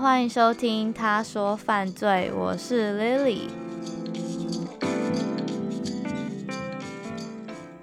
[0.00, 3.48] 欢迎收听《他说犯罪》，我是 Lily。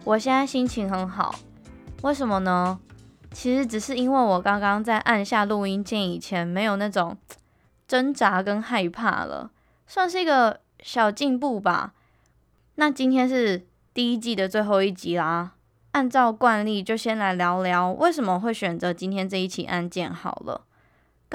[0.05, 1.36] 我现在心情很好，
[2.04, 2.80] 为什么呢？
[3.34, 7.17] 其实只是因为我刚刚在按下录音键以前，没有那种
[7.86, 9.52] 挣扎跟害怕了，
[9.86, 11.91] 算是一个小进步吧。
[12.75, 15.52] 那今天是第一季的最后一集啦，
[15.91, 20.61] 按照惯例，就先来聊聊为什么会选择今天这一起案件好了。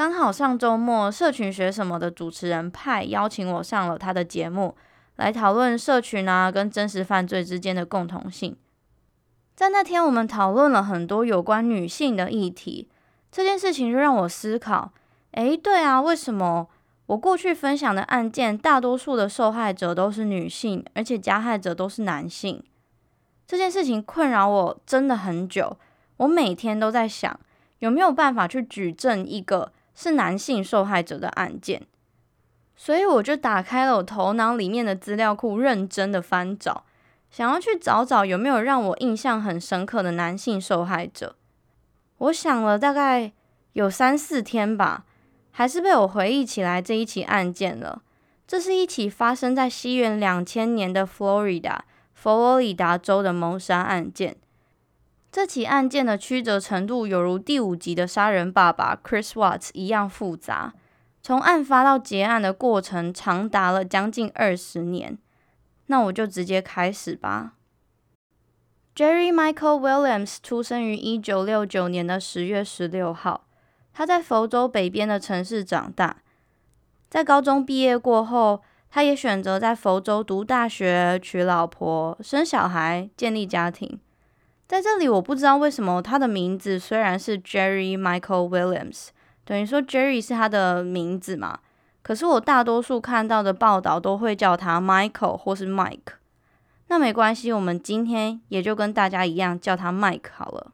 [0.01, 4.75] 刚好上周末，社群学什么的主持人派邀请我上了他的节目，
[5.17, 8.57] 来讨论社群啊跟真实犯罪之间的共同性。
[9.55, 12.89] 在那天，我们讨论了很多有关女性的议题。
[13.31, 14.91] 这件事情就让我思考：
[15.33, 16.69] 诶，对啊，为什么
[17.05, 22.65] 我过去分享的案件，大多数的受害者都是女性，而且加害者都是男性？
[23.47, 25.77] 这件事情困扰我真的很久。
[26.17, 27.39] 我每天都在想，
[27.81, 29.73] 有没有办法去举证一个。
[30.03, 31.83] 是男性受害者的案件，
[32.75, 36.87] 所以我就打开了我头脑里面的资料库，认真的翻找，
[37.31, 41.37] 想要去找找有没有让我印象很深刻的男性受害者。
[42.17, 43.31] 我想了大概
[43.75, 45.05] 有三四天吧，
[45.51, 48.01] 还是被我回忆起来这一起案件了。
[48.47, 51.85] 这是一起发生在西元两千年的佛罗里达，
[52.15, 54.39] 佛罗里达州的谋杀案件。
[55.33, 60.75] 这起案件的曲折程度犹如第五集的杀人爸爸 Chris Watts 一样复杂，
[61.23, 65.17] 从案发到结案的过程长达了将近二十年。
[65.87, 67.55] 那我就直接开始吧。
[68.97, 73.47] Jerry Michael Williams 出生于一九六九年的十月十六号，
[73.93, 76.17] 他在佛州北边的城市长大。
[77.09, 84.01] 在高中毕业过后，他也选择在佛州读大学、娶老婆、生小孩、建立家庭。
[84.71, 89.09] 在这里，我不知道为什么他的名字虽然是 Jerry Michael Williams，
[89.45, 91.59] 等于说 Jerry 是他的名字嘛，
[92.03, 96.21] 可是我大多数看到的报道都会叫他 Michael 或是 Mike。
[96.87, 100.71] 那没关系，我们今天也就跟大家一样叫他 Mike 好了。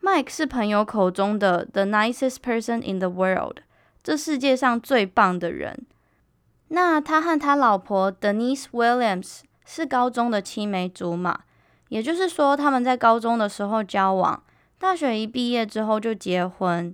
[0.00, 3.62] Mike 是朋友口中的 The nicest person in the world，
[4.04, 5.84] 这世界上最棒的人。
[6.68, 11.40] 那他和他老婆 Denise Williams 是高中的青梅竹马。
[11.94, 14.42] 也就是说，他们在高中的时候交往，
[14.80, 16.92] 大学一毕业之后就结婚。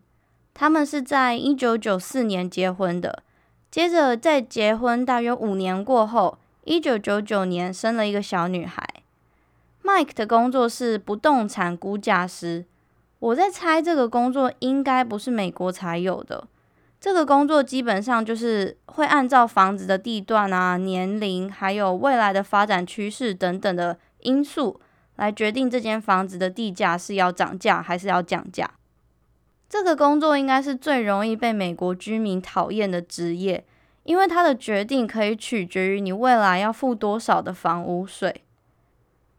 [0.53, 3.23] 他们是在一九九四年结婚的，
[3.71, 8.87] 接着在结婚大约五年过后，一九九九年生了一个小女孩。
[9.83, 12.67] Mike 的工作是不动产估价师，
[13.21, 16.47] 我在猜这个工作应该不是美国才有的。
[17.01, 23.99] 这个工作基本上就是会按照房子的地段啊、年龄，还有未来的发展趋势等等的。
[24.23, 24.79] 因素
[25.21, 28.71] 来决定这间房子的地价是要涨价还是要降价。
[29.69, 33.67] 这个工作应该是最容易被美国居民讨厌的职业，
[34.05, 38.43] 因为它的决定可以取决于你未来要付多少的房屋税。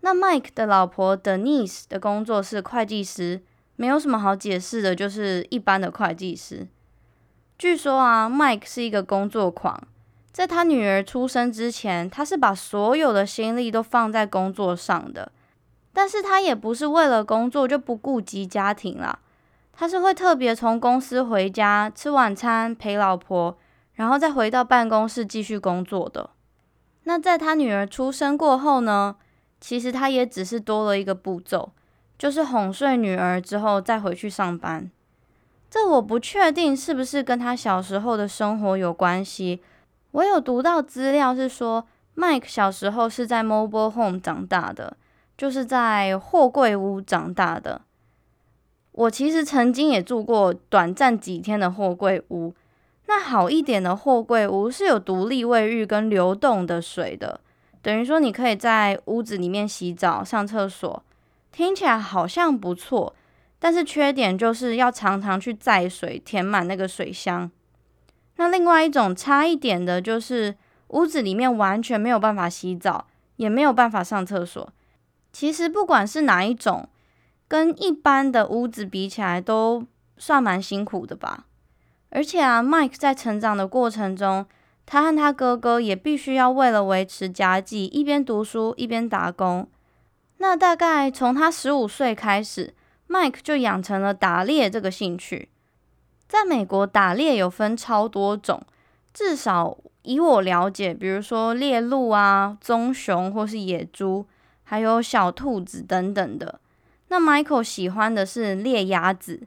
[0.02, 3.42] 那 Mike 的老婆 Denise 的工作是会计师，
[3.76, 6.68] 没有什么好解释的，就是一般的会计师。
[7.58, 9.82] 据说啊，Mike 是一个工作狂。
[10.32, 15.32] 在他女儿出生之前，他是把所有的心力都放在工作上的，
[15.94, 19.20] 但是他也不是为了工作就不顾及家庭啦，
[19.74, 23.58] 他是会特别从公司回家吃晚餐陪老婆，
[23.94, 26.30] 然后再回到办公室继续工作的。
[27.04, 29.16] 那在他女儿出生过后呢，
[29.60, 31.72] 其实他也只是多了一个步骤，
[32.18, 34.90] 就是哄睡女儿之后再回去上班。
[35.70, 39.62] 这我不确定是不是跟他小时候的生活有关系。
[40.12, 44.98] 我有读到资料是说，Mike 小时候是在 mobile home 长大的，
[45.42, 47.82] 就是在货柜屋长大的。
[48.92, 52.54] 我其实曾经也住过短暂几天的货柜屋。
[53.08, 57.40] 那好一点的货柜屋是有独立卫浴跟流动的水的，
[57.82, 61.04] 等于说你可以在屋子里面洗澡、上厕所，
[61.52, 63.16] 听起来好像不错。
[63.58, 67.50] 但是缺点就是要常常去载水，填满那个水箱。
[68.36, 70.56] 那另外一种差一点的就是
[70.90, 73.08] 屋子里面完全没有办法洗澡，
[73.38, 74.72] 也没有办法上厕所。
[75.32, 76.90] 其实不管是哪一种，
[77.48, 79.86] 跟一般的屋子比起来都
[80.18, 81.46] 算蛮辛苦的吧。
[82.10, 84.46] 而且啊，Mike 在成长的过程中，
[84.86, 89.68] 他和他哥哥也必须要为了维持家计，一边读书一边打工。
[90.38, 92.74] 那大概从他十五岁开始
[93.08, 95.48] ，Mike 就养成了打猎这个兴趣。
[96.28, 98.62] 在美国打猎有分超多种，
[99.14, 104.26] 至少以我了解，比如说猎鹿啊、棕熊或是野猪，
[104.72, 106.62] 还有小兔子等等的。
[107.10, 109.42] 那 Michael 喜欢的是猎鸭子。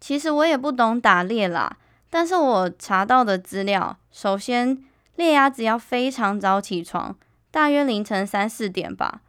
[0.00, 1.76] 其实我也不懂打猎啦，
[2.10, 4.82] 但是我查到的资料，首先
[5.14, 7.14] 猎鸭子要非常早起床，
[7.52, 9.20] 大约凌晨三四点吧，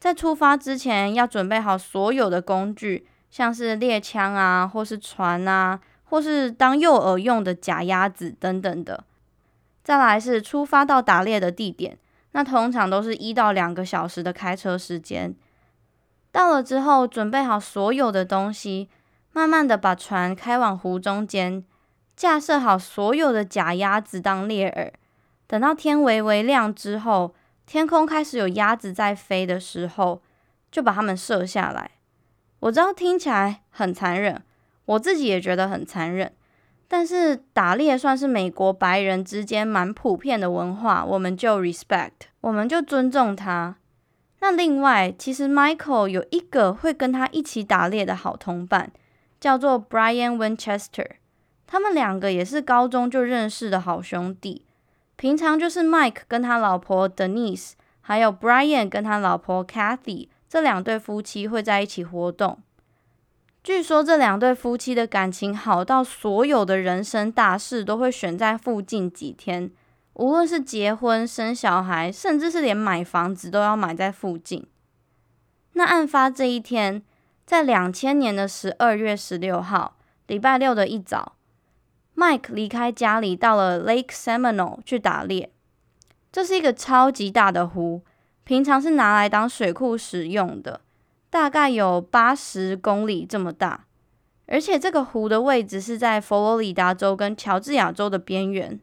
[0.00, 9.04] 在出发之前要准备好所有的工具，像是猎枪啊，或是船啊，或是当诱饵用的假鸭子等等的。
[9.84, 11.98] 再来是出发到打猎的地点，
[12.32, 15.34] 那通常都是一到两个小时的开车时间。
[16.30, 18.88] 到了之后，准备好所有的东西，
[19.32, 21.64] 慢慢的把船开往湖中间，
[22.14, 24.92] 架设好所有的假鸭子当猎饵。
[25.46, 27.34] 等到天微微亮之后，
[27.64, 30.20] 天空开始有鸭子在飞的时候，
[30.70, 31.92] 就把它们射下来。
[32.60, 34.42] 我知道听起来很残忍，
[34.84, 36.32] 我自己也觉得很残忍。
[36.90, 43.76] 但是打猎算是美国白人之间蛮普遍的文化，我们就 respect，我们就尊重他。
[44.40, 48.90] 那另外，其实 Michael 有一个会跟他一起打猎的好同伴，
[49.38, 51.06] 叫做 Brian Winchester。
[51.66, 54.64] 他们两个也是高中就认识的好兄弟。
[55.16, 62.58] 平常就是 Mike 跟他老婆 Denise，还有 Brian 跟他老婆 Kathy 这两对夫妻会在一起活动。
[63.68, 69.70] 据说这两对夫妻的感情好到所有的人生大事都会选在附近几天，
[70.14, 74.66] 无论是结婚、生小孩，甚至是连买房子都要买在附近。
[75.74, 77.02] 那案发这一天，
[77.44, 79.98] 在两千年的十二月十六号，
[80.28, 81.34] 礼拜六的一早
[82.16, 85.52] ，Mike 离开家里到了 Lake Seminole 去打猎。
[86.32, 88.00] 这是一个超级大的湖，
[88.44, 90.80] 平常是拿来当水库使用的。
[91.30, 93.84] 大概有八十公里这么大，
[94.46, 98.80] 而且这个湖的位置是在佛罗里达州跟乔治亚州的边缘。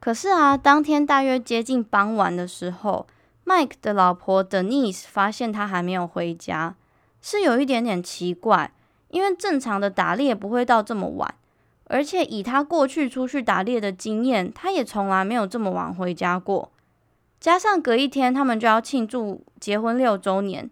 [0.00, 3.06] 可是啊，当天大约接近傍晚的时候
[3.46, 6.74] ，Mike 的老婆 Denise 发现他还没有回家，
[7.20, 8.72] 是有一点点奇怪，
[9.10, 11.32] 因为正常的打猎不会到这么晚，
[11.84, 16.72] 而且以他过去出去打猎的经验，他也从来没有这么晚回家过。
[17.38, 20.68] 加上隔一天他们就要庆祝结婚六周年。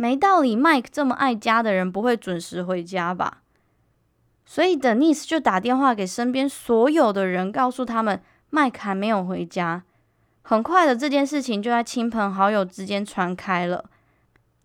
[0.00, 3.42] 没道理，Mike 这么爱家的人不会准时回家吧？
[4.46, 8.22] 所以 Denise 就打电话给身边所有的人，告诉他们
[8.52, 9.82] Mike 还没有回家。
[10.42, 13.86] 很快的，这件事情就在亲朋好友之间传开了。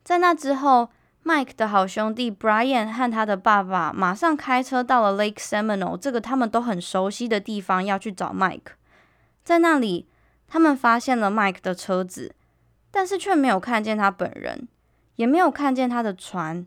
[0.04, 0.90] 在那之后
[1.26, 8.78] ，Mike 的好兄弟 Brian 和他的爸爸马上开车到了 Lake Seminole 这个他们都很熟悉的地方，要去找 Mike。
[9.44, 10.08] 在那里，
[10.48, 12.36] 他们发现了 Mike 的车子，
[12.92, 14.68] 但是却没有看见他本人。
[15.16, 16.66] 也没有看见他的船，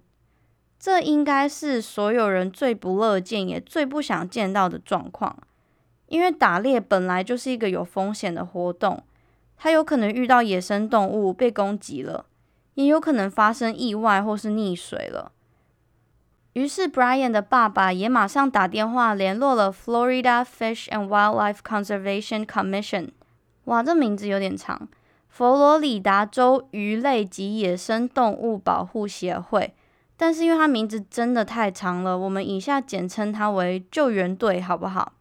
[0.78, 5.37] 这应该是所有人最不乐见也最不想见到的状况。
[6.06, 9.02] 因为打猎本来就是一个有风险的活动，
[9.56, 12.26] 他有可能遇到野生动物被攻击了，
[12.75, 15.32] 也有可能发生意外或是溺水了。
[16.52, 23.08] 于是 Brian 的爸爸也马上打电话联络了 Florida Fish and Wildlife Conservation Commission。
[23.64, 24.88] 哇，这名字有点长。
[25.37, 29.75] 佛罗里达州鱼类及野生动物保护协会，
[30.17, 35.12] 但是因为它名字真的太长了，我们以下简称它为救援队，好不好？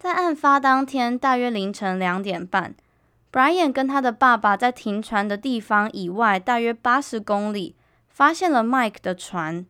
[0.00, 2.74] 在案发当天，大约凌晨两点半
[3.30, 7.76] ，Brian 跟他的爸爸在停船的地方以外，大约八十公里，
[8.08, 9.64] 发现了 Mike 的船。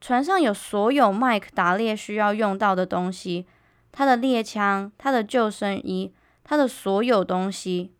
[0.00, 3.46] 船上有所有 Mike 打猎需要用到的东西，
[3.92, 7.92] 他的猎枪、他的救生衣、他的所有东西。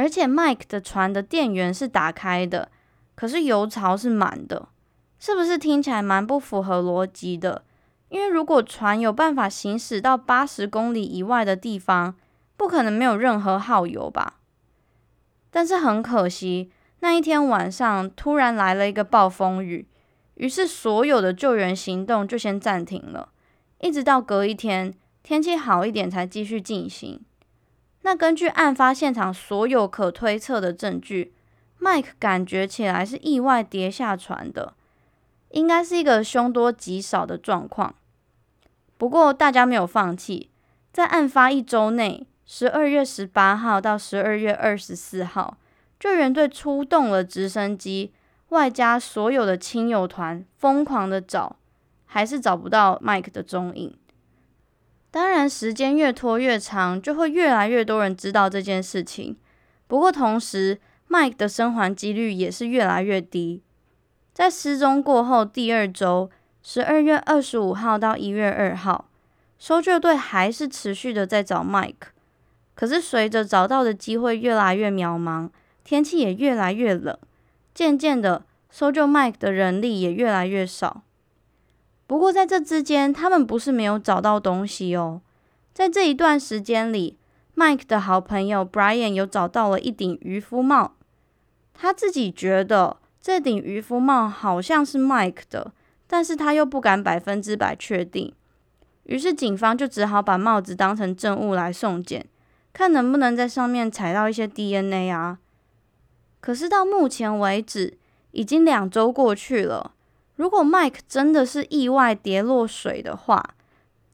[0.00, 2.70] 而且 Mike 的船的电源是打开的，
[3.14, 4.68] 可是油槽是满的，
[5.18, 7.64] 是不是听起来蛮不符合逻辑的？
[8.08, 12.14] 因为如果船有办法行驶到八十公里以外的地方，
[12.56, 14.38] 不可能没有任何耗油吧？
[15.50, 19.86] 但是很可惜，那一天晚上突然来了一个暴风雨，
[20.36, 23.28] 于是所有的救援行动就先暂停了，
[23.80, 27.20] 一直到隔一天天气好一点才继续进行。
[28.10, 31.32] 那根据案发现场所有可推测的证据
[31.80, 34.74] ，Mike 感觉起来是意外跌下船的，
[35.50, 37.94] 应该是一个凶多吉少的状况。
[38.98, 40.50] 不过大家没有放弃，
[40.92, 45.56] 在案发一周内，十二月十八号到十二月二十四号，
[46.00, 48.12] 救援队出动了直升机，
[48.48, 51.54] 外加所有的亲友团，疯狂的找，
[52.06, 53.96] 还是找不到 Mike 的踪影。
[55.12, 59.36] 当然，时间越拖越长，就会越来越多人知道这件事情。
[59.88, 63.62] 不过，同时，Mike 的生还几率也是越来越低。
[64.32, 66.30] 在失踪过后第二周，
[66.62, 69.10] 十二月二十五号到一月二号，
[69.58, 72.12] 搜救队还是持续的在找 Mike。
[72.76, 75.50] 可是，随着找到的机会越来越渺茫，
[75.82, 77.18] 天气也越来越冷，
[77.74, 81.02] 渐渐的，搜救 Mike 的人力也越来越少。
[82.10, 85.20] 不过在这之间，他们不是没有找到东西哦。
[85.72, 87.16] 在这一段时间里
[87.54, 90.96] ，Mike 的好朋友 Brian 有找到了一顶渔夫帽，
[91.72, 95.72] 他自己觉得这顶渔夫帽好像是 Mike 的，
[96.08, 98.34] 但是他又不敢百分之百确定。
[99.04, 102.26] 于是警方就只好把帽子当成证物来送检，
[102.72, 105.38] 看能不能在上面采到一些 DNA 啊。
[106.40, 107.96] 可是到目前为止，
[108.32, 109.92] 已经两周过去了。
[110.40, 113.54] 如果 Mike 真的是意外跌落水的话，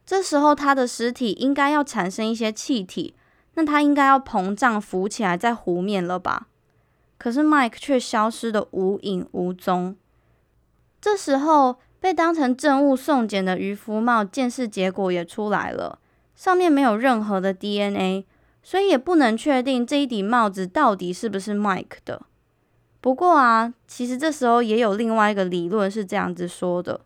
[0.04, 3.14] 这时候他的尸体应该要产生一些气体，
[3.54, 6.48] 那他应该要膨胀浮起来在湖面了吧？
[7.16, 9.94] 可是 Mike 却消失的无影无踪。
[11.00, 11.76] 这时候。
[11.98, 15.98] 被当成证物送检的渔夫帽鉴识结果也出来了，
[16.36, 18.26] 上面没有任何的 DNA，
[18.62, 22.22] 所以也不能确定这一顶帽子到底是不是 Mike 的。
[23.06, 27.02] 不过啊，其实这时候也有另外一个理论是这样子说的：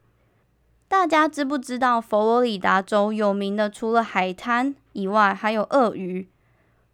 [0.89, 6.27] 大家知不知道佛罗里达州有名的除了海滩以外，还有鳄鱼？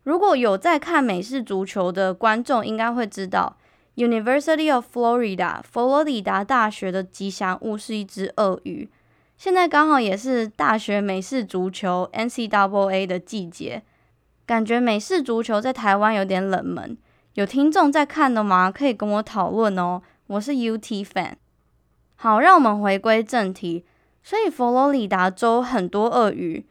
[0.03, 3.57] 如果有在看美式足球的观众，应该会知道。
[3.95, 8.91] University of Florida，佛罗里达大学的吉祥物是一只鳄鱼。
[9.39, 13.85] 现在刚好也是大学美式足球 NCAA 的季节，
[14.45, 16.99] 感觉美式足球在台湾有点冷门。
[17.37, 18.71] 有听众在看的吗？
[18.71, 20.01] 可以跟我讨论哦。
[20.27, 21.35] 我是 UT fan。
[22.15, 23.85] 好，让我们回归正题。
[24.23, 26.65] 所以佛罗里达州很多鳄鱼。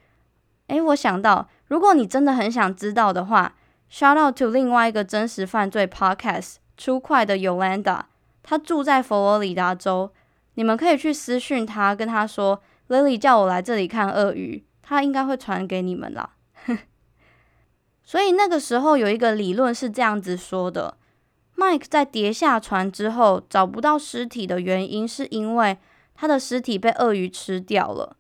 [0.66, 3.54] 诶，我想到，如果你真的很想知道的话
[3.92, 6.56] ，shout out to 另外一个真实犯罪 podcast。
[6.76, 8.02] 出快的 Yolanda，
[8.42, 10.12] 他住在佛罗里达州，
[10.56, 16.32] 你们可以去私讯他，跟他说 Lily 叫我来这里看鳄鱼，他应该会传给你们啦。
[18.06, 20.96] 所以那个时候有一个理论是这样子说的
[21.58, 25.78] ：Mike 在跌下船之后找不到尸体的原因，是因为
[26.14, 28.16] 他的尸体被鳄鱼吃掉了，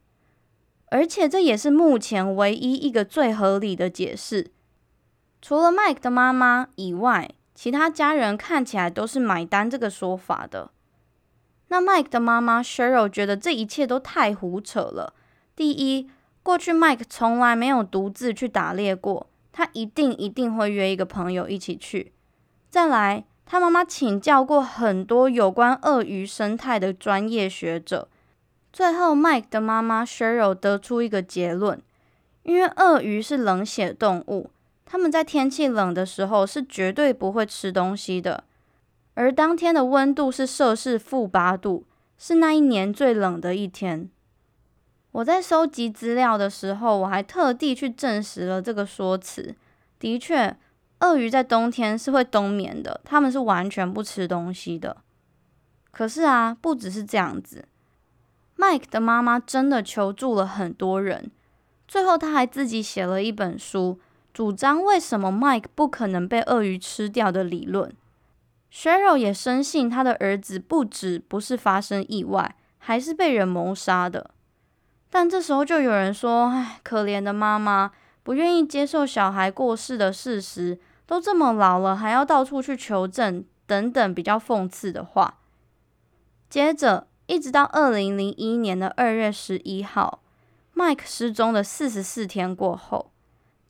[0.88, 4.52] 而且这也是目前唯一一个最合理的解释。
[5.42, 7.30] 除了 Mike 的妈妈以外。
[7.58, 10.72] 其他家人看起来都是买单这个说法的。
[11.70, 15.14] 那 Mike 的妈妈 Cheryl 觉得这一切都太胡扯了。
[15.56, 16.10] 第一，
[16.44, 22.12] 过去 Mike 从来没有独自去打猎过，他一定一定会约一个朋友一起去。
[22.70, 28.10] 再来，他妈妈请教过很多有关鳄鱼生态的专业学者，
[28.74, 31.82] 最后 Mike 的妈妈 Cheryl 得出一个结论：
[32.44, 34.50] 因为鳄鱼是冷血动物。
[34.84, 38.44] 他们在天气冷的时候是绝对不会吃东西的，
[39.14, 41.86] 而当天的温度是摄氏负八度，
[42.18, 44.10] 是那一年最冷的一天。
[45.16, 49.56] 我在收集资料的时候，我还特地去证实了这个说辞。
[49.98, 50.58] 的确，
[51.00, 54.98] 鳄鱼在冬天是会冬眠的，它们是完全不吃东西的。
[55.90, 57.66] 可是啊，不只是这样子
[58.58, 61.32] ，Mike 的妈妈真的求助了很多人，
[61.88, 63.98] 最后他还自己写了一本书。
[64.34, 67.90] 主张为什么 Mike 不可能被鳄鱼吃掉的理论
[68.70, 74.32] ，Cheryl 也深信他的儿子不止不是发生意外，还是被人谋杀的。
[75.18, 85.36] 但这时候就有人说：“唉，可怜的妈妈，不愿意接受小孩过世的事实，都这么老了，还要到处去求证，等等比较讽刺的话。”
[86.52, 90.20] 接着，一直到二零零一年的二月十一号
[90.76, 93.10] ，Mike 失踪的四十四天过后。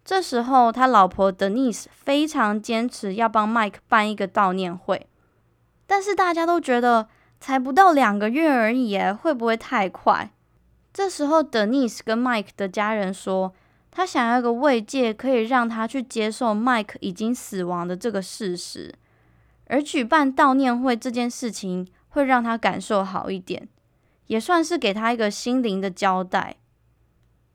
[0.03, 5.05] 这时候，他老婆 Denise 非常坚持要帮 Mike 办一个悼念会，
[5.85, 7.07] 但是大家都觉得
[7.39, 10.31] 才不到两个月而已，会不会太快？
[10.95, 13.53] 这时候，Denise 跟 Mike 的家人说，
[13.91, 18.95] 他想要一个慰藉，可以让他去接受 Mike 已经死亡的这个事实，
[19.67, 23.67] 而举办悼念会这件事情会让他感受好一点，
[24.27, 26.55] 也算是给他一个心灵的交代。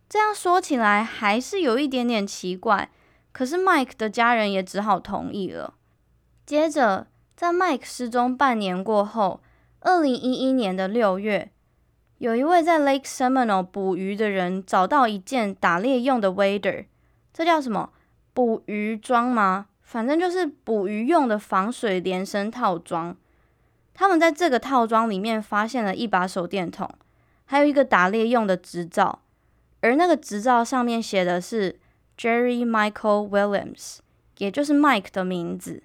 [0.06, 2.90] 这样说起来还是有一点点奇怪，
[3.32, 5.72] 可是 Mike 的家人也只好同意了。
[6.44, 9.40] 接着，在 Mike 失踪半年过后，
[9.80, 11.50] 二零一一年的六月，
[12.20, 16.84] 有一位在 Lake Seminole 捕鱼的人找到一件打猎用的 wader，
[17.32, 17.94] 这叫什么？
[18.34, 19.68] 捕鱼装吗？
[19.80, 23.16] 反正就是捕鱼用的防水连身套装。
[23.94, 26.86] 他们在这个套装里面发现了一把手电筒，
[27.46, 29.20] 还有一个打猎用的执照。
[29.80, 31.80] 而那个执照上面写的是
[32.18, 34.00] Jerry Michael Williams，
[34.36, 35.82] 也就是 Mike 的名字。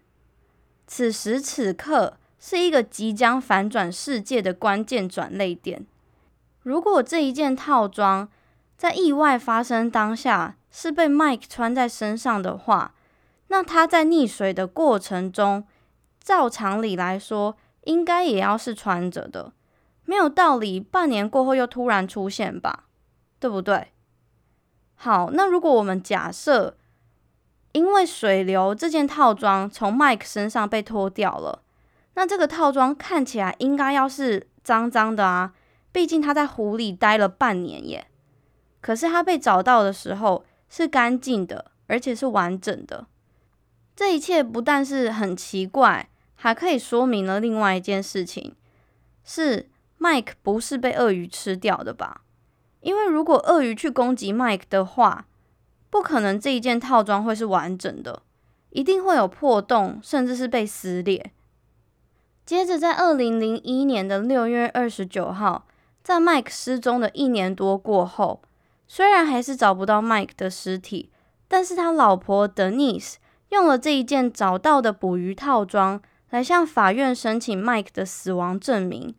[0.85, 5.85] 此时此刻是一个即将反转世界的关键转捩点。
[6.65, 8.27] 如果这一件套装
[8.75, 12.95] 在意外发生当下是被 Mike 穿在身上的话，
[13.49, 15.67] 那他在溺水的过程中，
[16.19, 19.53] 照常理来说应该也要是穿着的。
[20.05, 22.85] 没有道理，半年过后又突然出现吧，
[23.39, 23.91] 对不对？
[24.95, 26.77] 好，那如果我们假设，
[27.73, 31.61] 因为水流这件套装从 Mike 身上被脱掉了，
[32.15, 35.53] 那这个套装看起来应该要是脏脏的啊，
[35.95, 38.07] 毕竟他在湖里待了半年耶。
[38.81, 43.07] 可是他被找到的时候是干净的，而且是完整的。
[43.95, 48.53] 这一切不但是很奇怪，还可以说明了另外一件事情：
[49.23, 52.23] 是 Mike 不是被鳄鱼吃掉的吧？
[52.81, 55.25] 因为如果鳄鱼去攻击 Mike 的话，
[55.89, 58.21] 不可能这一件套装会是完整的，
[58.71, 61.31] 一定会有破洞，甚至是被撕裂。
[62.45, 65.65] 接着，在二零零一年的六月二十九号，
[66.05, 68.43] 在 Mike 失踪的一年多过后，
[68.87, 71.09] 虽然还是找不到 Mike 的尸体，
[71.47, 73.15] 但是他老婆 Denise。
[73.49, 79.15] 用了这一件找到的捕鱼套装来向法院申请 Mike 的死亡证明，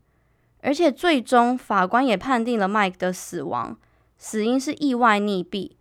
[0.60, 3.76] 而且最终法官也判定了 Mike 的死亡，
[4.16, 5.72] 死因是意外溺毙。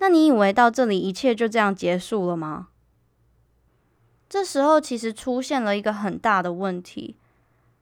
[0.00, 2.68] 那你以为到这里一切就这样结束了吗？
[4.28, 7.16] 这时候其实出现了一个很大的问题。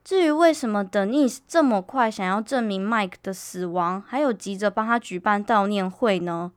[0.05, 6.53] 至于为什么 Denise 这么快想要证明 Mike 的死亡，还有急着帮他举办悼念会呢？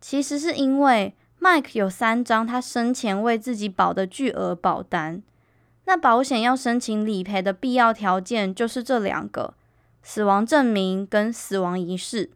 [0.00, 1.14] 其实是因为。
[1.38, 5.22] Mike 有三张他生前为自己保的巨额保单，
[5.84, 9.52] 那保险要申请理赔的必要条件就是这两个：
[10.02, 12.30] 死亡证明跟死亡仪式。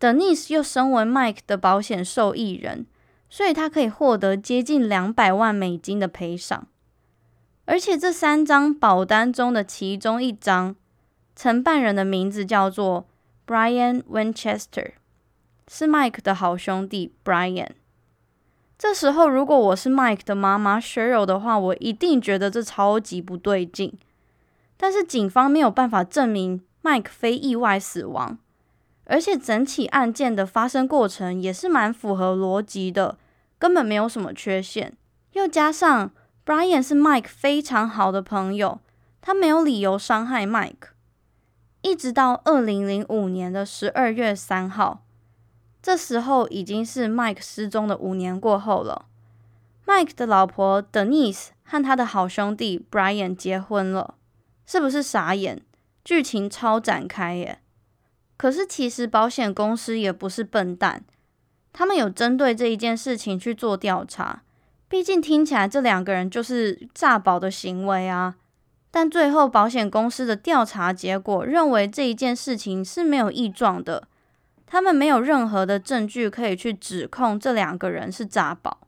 [0.00, 2.86] Denise 又身为 Mike 的保险受益人，
[3.28, 6.66] 所以他可以获得接近两百万美金的赔偿。
[7.66, 10.76] 而且这三张保单中的其中一张，
[11.34, 13.06] 承办人的名字叫做
[13.46, 14.92] Brian Winchester，
[15.66, 17.70] 是 Mike 的好兄弟 Brian。
[18.76, 23.96] 这时候，如果我是 Mike 的妈妈 Cheryl 的话，我一定觉得这超级不对劲。
[24.76, 28.36] 但是警方没有办法证明 Mike 非意外死亡，
[29.04, 33.16] 而且整起案件的发生过程也是蛮符合逻辑的，
[33.58, 34.92] 根本没有什么缺陷。
[35.32, 36.10] 又加上
[36.44, 38.80] Brian 是 Mike 非常好的朋友，
[39.22, 40.88] 他没有理由伤害 Mike。
[41.80, 45.02] 一直到二零零五年的十二月三号。
[45.82, 49.06] 这时候已经是 Mike 失踪的五年过后了。
[49.86, 54.14] Mike 的老婆 Denise 和他的好兄弟 Brian 结婚了，
[54.66, 55.62] 是不是傻眼？
[56.04, 57.60] 剧情超展开耶！
[58.36, 61.04] 可是其实保险公司也不是笨蛋，
[61.72, 64.42] 他们有针对这一件事情去做调查。
[64.94, 68.36] 毕竟听起来这两个人就是诈保的行为啊。
[68.92, 74.06] 但最后保险公司的调查结果认为这一件事情是没有异状的。
[74.68, 78.86] 他们没有任何的证据可以去指控这两个人是诈保，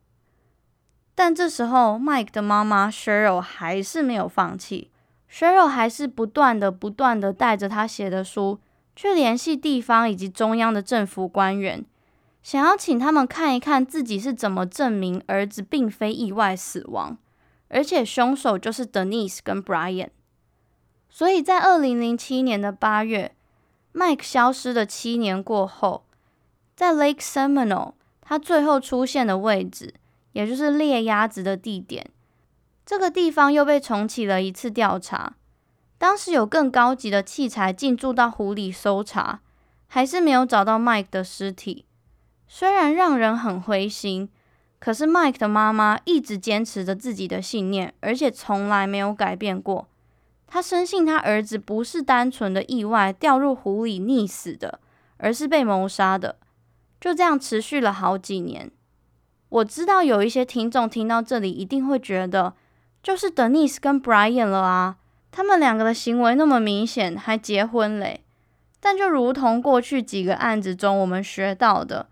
[1.17, 4.93] 但这时候 Mike 的妈妈 Cheryl 还是没有放弃
[5.29, 8.61] ，Cheryl 还是不断的、不断的带着他写的书
[8.95, 11.85] 去联系地方以及中央的政府官员，
[12.47, 17.19] 想要请他们看一看自己是怎么证明儿子并非意外死亡，
[17.67, 20.11] 而且凶手就是 Denise 跟 Brian。
[21.11, 23.35] 所以在二零零七年的八月。
[23.93, 26.05] Mike 消失的七年过后，
[26.77, 29.95] 在 Lake Seminole，他最后出现的位置，
[30.31, 32.09] 也就是猎鸭子的地点，
[32.85, 35.35] 这个地方又被重启了一次调查。
[35.99, 39.41] 当时有更高级的器材进驻到湖里搜查，
[39.89, 41.87] 还是没有找到 Mike 的尸体。
[42.49, 44.29] 虽然让人很灰心，
[44.79, 49.89] 可是 Mike 的妈妈一直坚持着自己的信念，而且从来没有改变过。
[50.47, 54.79] 他深信他儿子不是单纯的意外掉入湖里溺死的，
[55.17, 56.37] 而是被谋杀的。
[57.01, 58.71] 就这样持续了好几年。
[59.49, 62.55] 我知道有一些听众听到这里一定会觉得，
[63.03, 64.97] 就是 Denise 跟 Brian 了啊，
[65.31, 68.23] 他们两个的行为那么明显，还结婚嘞。
[68.81, 72.09] 但就如同过去几个案子中我们学到的，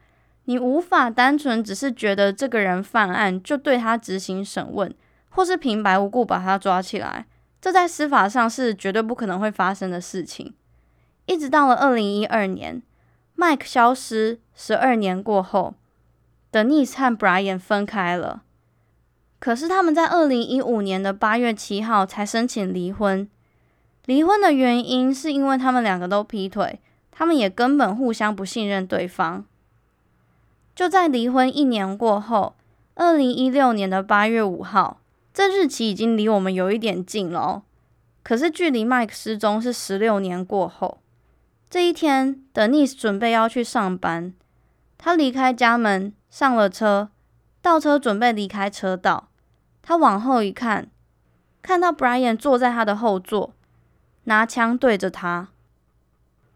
[0.47, 4.95] 你无法单纯只是觉得这个人犯案就对他执行审问，
[5.31, 7.27] 或是平白无故把他抓起来。
[7.61, 10.55] 这在司法上是绝对不可能会发生的事情。
[11.25, 12.83] 一直到了二零一二年
[13.39, 15.75] ，Mike 消失十二年过后
[16.53, 18.43] ，Denise 和 Brian 分开了。
[19.39, 23.27] 可是他们在二零一五年的八月七号才申请离婚。
[24.05, 26.79] 离婚的原因是因为他们两个都劈腿，
[27.11, 29.47] 他们也根本互相不信任对方。
[30.75, 32.55] 就在离婚一年过后，
[32.95, 35.01] 二零一六年的八月五号。
[35.33, 37.63] 这日期已经离我们有一点近了哦，
[38.23, 40.99] 可是距离 Mike 失踪是十六年过后。
[41.69, 44.33] 这一天，Denise 准备要去上班，
[44.97, 47.09] 他离开家门，上了车，
[47.61, 49.29] 倒车准备离开车道。
[49.83, 50.89] 他往后一看，
[51.61, 53.55] 看到 Brian 坐在他的后座，
[54.25, 55.49] 拿枪对着他。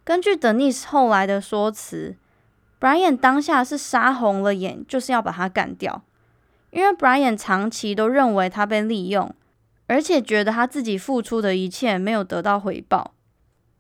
[0.05, 2.15] 根据 Denise 后来的说辞
[2.81, 6.03] ，Brian 当下是杀红了眼，就是要把他干掉，
[6.71, 9.35] 因为 Brian 长期都认为他被利用，
[9.87, 13.13] 而且觉得他自己付出的一切没有得到回报。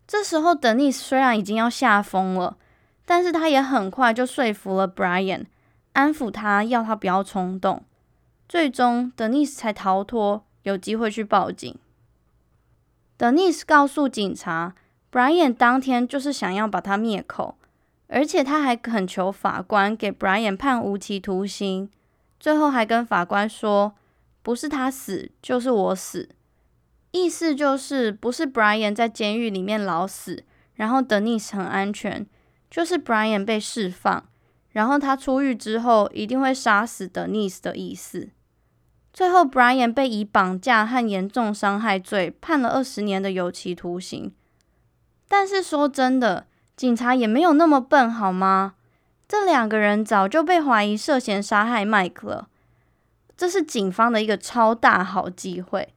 [0.07, 2.57] 这时候，Denise 虽然已经要吓疯了，
[3.05, 5.45] 但是他也很快就说服了 Brian，
[5.93, 7.85] 安抚他，要他不要冲动。
[8.49, 11.77] 最终，Denise 才逃脱，有机会去报警。
[13.19, 14.75] Denise 告诉警察
[15.13, 17.58] ，Brian 当天就是想要把他灭口，
[18.09, 21.89] 而且他还恳求法官给 Brian 判无期徒刑，
[22.41, 23.95] 最后还跟法官说，
[24.43, 26.29] 不是他死，就是我死。
[27.11, 30.45] 意思就是不是 Brian 在监狱里面老死，
[30.75, 32.27] 然后 Denise 很安全，
[32.71, 34.27] 就是 Brian 被释放，
[34.71, 38.29] 然后他出狱之后一定会杀死 Denise 的意思。
[39.13, 44.33] 最后，Brian 被以绑架和严重伤害罪判了二十年的有期徒刑。
[45.27, 46.47] 但是说真的，
[46.79, 48.75] 警察也没有那么笨，好吗？
[49.27, 52.49] 这两个人早就被怀疑涉嫌杀害麦克了，
[53.37, 55.93] 这是警方的一个超大好机会。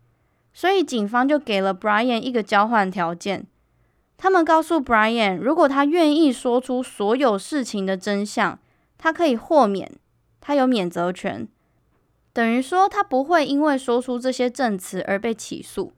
[0.55, 3.45] 所以警方就给了 Brian 一个交换条件，
[4.17, 8.57] 他们告诉 Brian，如果他愿意说出所有事情的真相，
[8.97, 9.91] 他可以豁免，
[10.39, 11.47] 他有免责权，
[12.33, 15.93] 等于说他不会因为说出这些证词而被起诉。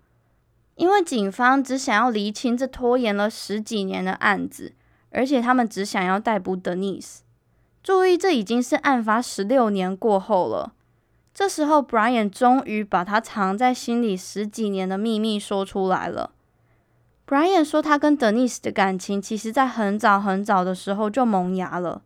[0.76, 4.74] 因为警方只想要厘清这拖延了十几年的案子，
[5.12, 7.20] 而且他们只想要逮捕 Denise。
[7.84, 10.74] 注意，这已经是案发十六年过后了。
[11.34, 16.32] 这时候，Brian 终于把他藏在心里十几年的秘密说出来了。
[17.28, 22.04] Brian 说，他跟 Denise 的感情，其实在很早很早的时候就萌芽了。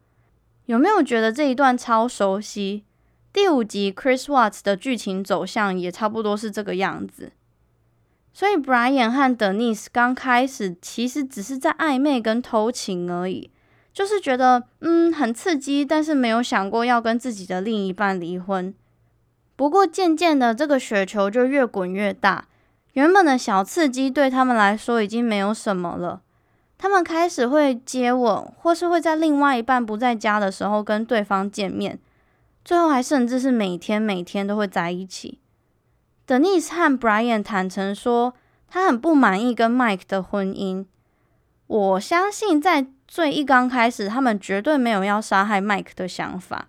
[0.66, 2.84] 有没有觉得这一段超熟悉？
[3.32, 7.32] 第五集 Chris Watts 的剧情走向也差不多是这个样子。
[8.38, 13.50] 所以，Brian 和 Denise 刚开始其实只是在暧昧跟偷情而已，
[13.92, 18.72] 就是觉得嗯很刺激，但是没有想过要跟自己的另一半离婚。
[19.56, 22.48] 不过渐渐的，这个雪球就越滚越大。
[22.94, 26.22] 原本的小刺激对他们来说已经没有什么了。
[26.78, 31.98] 他们开始会接吻，或是会在另外一半不在家的时候跟对方见面，
[32.64, 35.40] 最后还甚至是每天每天都会在一起。
[36.28, 38.34] Denise 和 Brian 坦诚说，
[38.68, 40.86] 他很不满意跟 Mike 的婚姻。
[41.68, 46.68] 我相信在最一刚开始，他们绝对没有要杀害 Mike 的想法。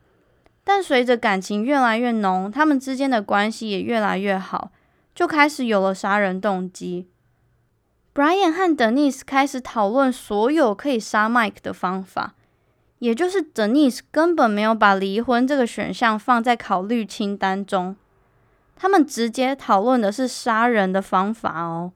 [0.62, 4.70] 但随着感情越来越浓，他们之间的关系也越来越好，
[5.12, 7.08] 就开始有了杀人动机。
[8.14, 12.34] Brian 和 Denise 开始讨论所有可以杀 Mike 的方法，
[13.00, 17.96] 也就是 Denise 根本没有把离婚这个选项放在考虑清单中，
[18.80, 21.92] 他们直接讨论的是杀人的方法哦。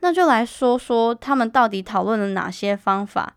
[0.00, 3.34] 那就来说说他们到底讨论了哪些方法。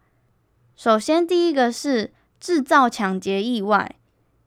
[0.76, 3.96] 首先，第一个是制造抢劫意外。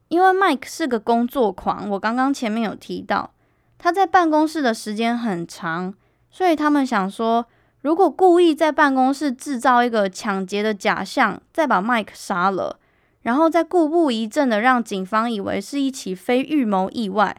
[0.08, 3.30] 因为 Mike 是个工作狂，我刚刚前面有提到，
[3.78, 5.94] 他在办公室的时间很长，
[6.30, 7.46] 所以他们想说，
[7.80, 12.78] 如果故意在办公室制造一个抢劫的假象，再把 Mike 杀了，
[13.22, 17.34] 然后再故布疑阵的让警方以为是一起非预谋意外，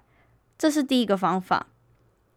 [0.63, 1.67] 这是第一个方法。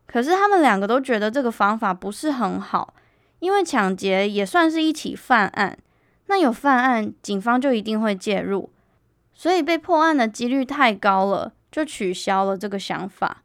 [0.05, 2.93] 可是他们两个都觉得这个方法不是很好，
[3.39, 5.79] 因为抢劫也算是一起犯案，
[6.27, 8.69] 那有犯案，警方就一定会介入。
[9.33, 13.45] 所以被破案的几率太高了，就取消了这个想法。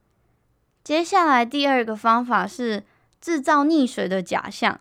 [0.83, 2.81] 接下来第二个方法是
[3.19, 4.79] 制造溺水的假象。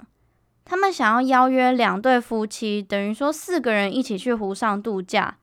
[0.65, 5.37] 他们想要邀约两对夫妻，等于说四个人一起去湖上度假。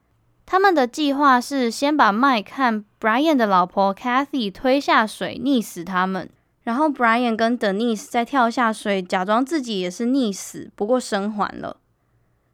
[0.48, 6.28] 他们的计划是先把 Mike 和 Brian 的老婆 Kathy 推下水，溺死他们。
[6.64, 11.78] 然后 Brian 跟 Denise 再跳下水，假装自己也是溺死，不过生还了。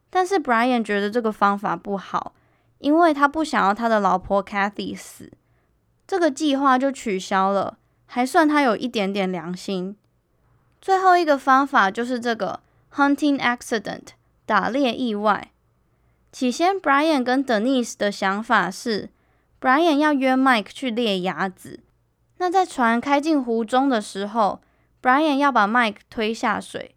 [0.10, 2.34] 但是 Brian 觉得这个方法不好。
[2.80, 5.32] 因为他不想要他的老婆 Kathy 死，
[6.06, 9.96] 这个计划就取消了，还算他有一点点良心。
[10.82, 12.60] 最后一个方法就是这个
[12.96, 14.08] hunting accident
[14.46, 15.53] 打猎意外。
[16.34, 19.12] 起先，Brian 跟 Denise 的想法是
[19.62, 21.82] ，Brian 要约 Mike 去猎鸭子。
[22.38, 24.60] 那在船开进湖中的时候
[25.00, 26.96] ，Brian 要把 Mike 推下水，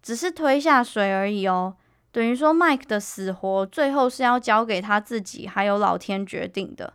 [0.00, 1.74] 只是推下水而已哦。
[2.12, 6.94] 等于说，Mike 的死活最后是要交给他自己还有老天决定的，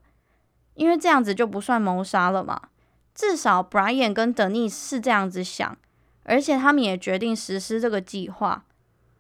[0.75, 2.69] 因为这样子就不算谋杀了嘛。
[3.13, 5.77] 至少 Brian 跟 Denise 是这样子想，
[6.23, 8.63] 而且他们也决定实施这个计划。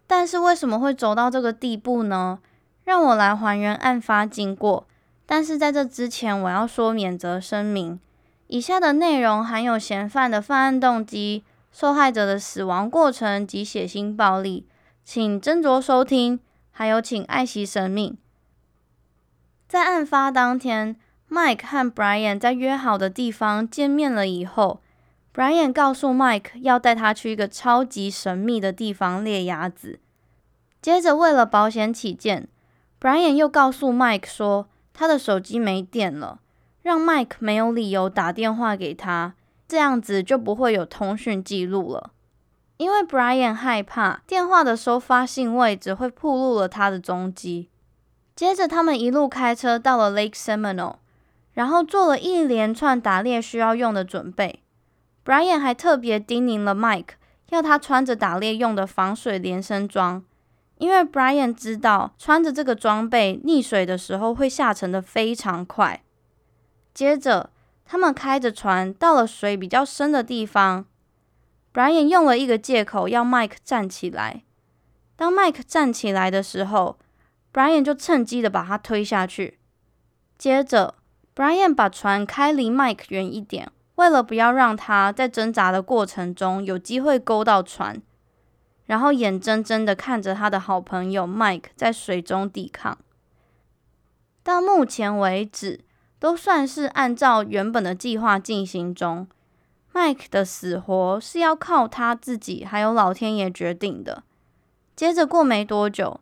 [0.07, 2.39] 但是为什么会走到这个地步呢？
[2.83, 4.87] 让我来还原案发经过。
[5.25, 7.99] 但是在这之前，我要说免责声明：
[8.47, 14.67] 以下的内容含有嫌犯的犯案动机、受害者的死亡过程及血腥暴力，
[15.05, 16.39] 请斟酌收听，
[16.71, 18.17] 还有请爱惜生命。
[19.69, 20.97] 在案发当天
[21.29, 24.81] ，Mike 和 Brian 在约好的地方见面了以后
[25.33, 30.01] ，Brian 告诉 Mike 要带他去一个超级神秘的地方猎鸭子。
[30.81, 32.49] 接着，为了保险起见
[33.01, 36.39] ，Brian 又告诉 Mike 说他的手机没电了，
[36.83, 39.33] 让 Mike 没有理由打电话给他，
[39.67, 42.11] 这样子就不会有通讯记录了。
[42.77, 47.69] 因为 Brian 害怕电话的收发信位置会暴露了他的踪迹。
[48.35, 50.95] 接着，他们一路开车到了 Lake Seminole，
[51.53, 54.63] 然后做了一连串打猎需要用的准备。
[55.23, 57.09] Brian 还特别叮咛了 Mike，
[57.49, 60.23] 要他穿着打猎用的防水连身装。
[60.81, 66.01] 因为 Brian 知道穿着这个装备溺水的时候会下沉的非常快。
[66.91, 67.51] 接着，
[67.85, 70.85] 他们开着船到了水比较深的地方。
[71.71, 74.41] Brian 用了一个借口要 Mike 站起来。
[75.15, 76.97] 当 Mike 站起来的时候
[77.53, 79.59] ，Brian 就趁机的把他推下去。
[80.39, 80.95] 接着
[81.35, 88.01] ，Brian 把船开离 Mike 远一点，为了不要让他在挣扎的过程中有机会勾到船。
[88.91, 92.97] 然后眼睁睁的看着他的好朋友 Mike 在水中抵抗。
[94.43, 95.79] 到目前为止，
[96.19, 99.29] 都算是按照原本的计划进行中。
[99.93, 104.23] Mike 的死活是要靠他自己还有老天爷决定的。
[104.93, 106.19] 接着过没多久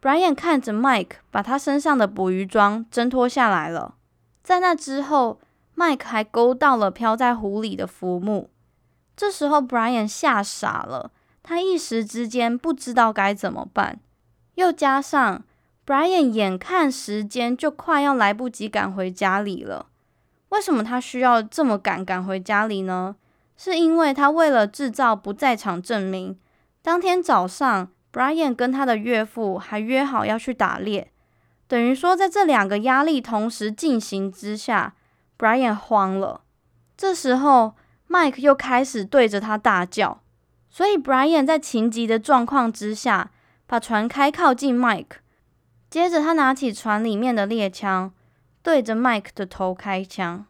[0.00, 3.96] ，Brian 看着 Mike 把他身上的捕鱼装挣脱下来了。
[4.44, 5.40] 在那之后
[5.74, 8.48] ，Mike 还勾到了漂在湖里的浮木。
[9.16, 11.10] 这时候，Brian 吓傻了。
[11.42, 13.98] 他一时之间不知道该怎么办，
[14.54, 15.42] 又加上
[15.84, 19.86] Brian 眼看时间就快要来不及赶回家里了。
[20.50, 23.16] 为什么他需要这么赶赶回家里呢？
[23.56, 26.38] 是因为他为了制造不在场证明，
[26.80, 31.10] 当天早上 Brian 跟他的岳父还约好要去打猎，
[31.66, 34.94] 等于说在这两个压力同时进行之下
[35.38, 36.42] ，Brian 慌了。
[36.96, 37.74] 这时候
[38.08, 40.20] Mike 又开始对着他大叫。
[40.74, 43.30] 所以，Brian 在情急的状况之下，
[43.66, 45.18] 把船开靠近 Mike，
[45.90, 48.10] 接着他拿起船里面的猎枪，
[48.62, 50.46] 对着 Mike 的头开枪。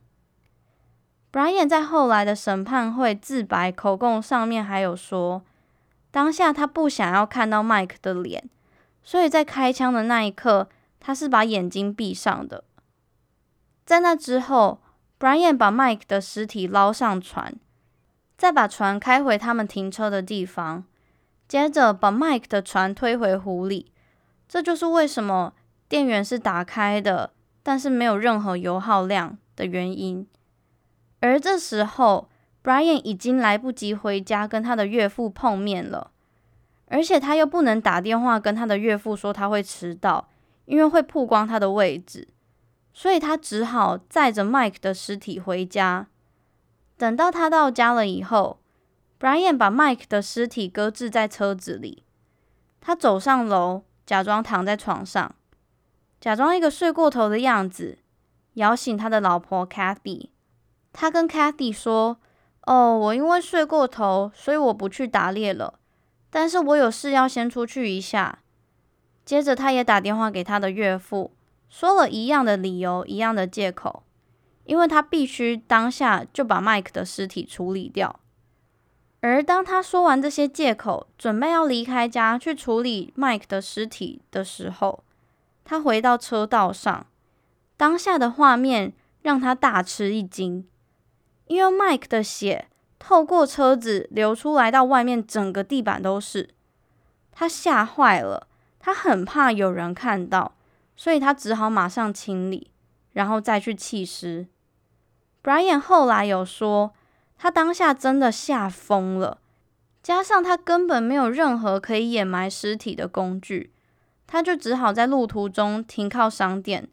[1.32, 5.42] Brian 在后来的审判会自白口供上面还有说，
[6.12, 8.48] 当下他不想要看到 Mike 的脸，
[9.02, 10.68] 所以在开枪的那一刻，
[11.00, 12.62] 他是把眼睛闭上的。
[13.84, 14.80] 在那之后
[15.18, 17.56] ，Brian 把 Mike 的尸体捞上船。
[18.42, 20.82] 再把船开回他们停车的地方，
[21.46, 23.92] 接着把 Mike 的船推回湖里。
[24.48, 25.52] 这就是为什么
[25.88, 30.26] 电源是打开的，但是没有任何油耗量的原因。
[31.20, 32.28] 而这时候
[32.64, 36.10] ，Brian 已经来不及回家跟他的岳父碰面了，
[36.86, 40.28] 而且他又不能打电话跟他的岳父说他会迟到，
[40.64, 42.26] 因为会曝光他的位置，
[42.92, 46.08] 所以他只好载着 Mike 的尸体回家。
[47.02, 48.60] 等到他到家了以后
[49.18, 52.04] ，Brian 把 Mike 的尸体搁置在车子里。
[52.80, 55.34] 他走上楼，假装躺在床上，
[56.20, 57.98] 假装一个睡过头的样子，
[58.52, 60.28] 摇醒他的老婆 Kathy。
[60.92, 62.18] 他跟 Kathy 说
[62.66, 65.80] ：“哦，我因为睡过头，所以我不去打猎了。
[66.30, 68.38] 但是我有事要先出去一下。”
[69.26, 71.32] 接着，他也打电话给他的岳父，
[71.68, 74.04] 说了一样的理由，一样的借口。
[74.72, 78.20] 因为他必须当下就把 Mike 的尸体处理掉，
[79.20, 85.04] 而当他说完这些借口，准备要离开家去处理 Mike 的尸体的时候，
[85.62, 87.06] 他回到车道上，
[87.76, 90.66] 当下的画面让他大吃一惊，
[91.48, 96.48] 因为 Mike 的血透过车子流出来到外面，整个地板都是，
[97.30, 98.48] 他吓坏了，
[98.80, 100.54] 他很怕有人看到，
[100.96, 102.70] 所以他只好马上清理，
[103.12, 104.46] 然后再去弃尸。
[105.42, 106.94] Brian 后来有说，
[107.36, 109.38] 他当下真的吓疯了，
[110.02, 113.72] 加上他根本没有任何可以掩埋尸体的工具，
[114.26, 116.88] 他就只好在路途中停靠商店，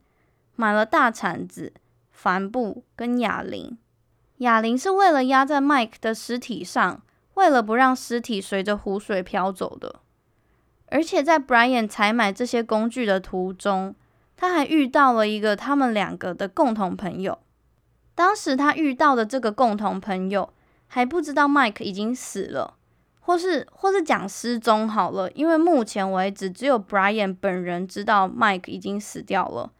[0.56, 1.74] 买了大铲子、
[2.12, 3.78] 帆布跟哑铃。
[4.38, 7.02] 哑铃是为了压在 Mike 的尸体上，
[7.36, 10.00] 为了不让尸体随着湖水飘走的。
[10.88, 13.94] 而且在 Brian 采买这些工具的途中，
[14.36, 17.38] 他还遇到了一个他们两个的共同朋友。
[18.19, 20.51] 当时他遇到的这个共同朋友
[20.88, 22.73] 还不知道 Mike 已经死了，
[23.21, 29.71] 或是或是讲失踪好了，因为目前为止只有 Brian 本人知道 Mike 已经死掉了。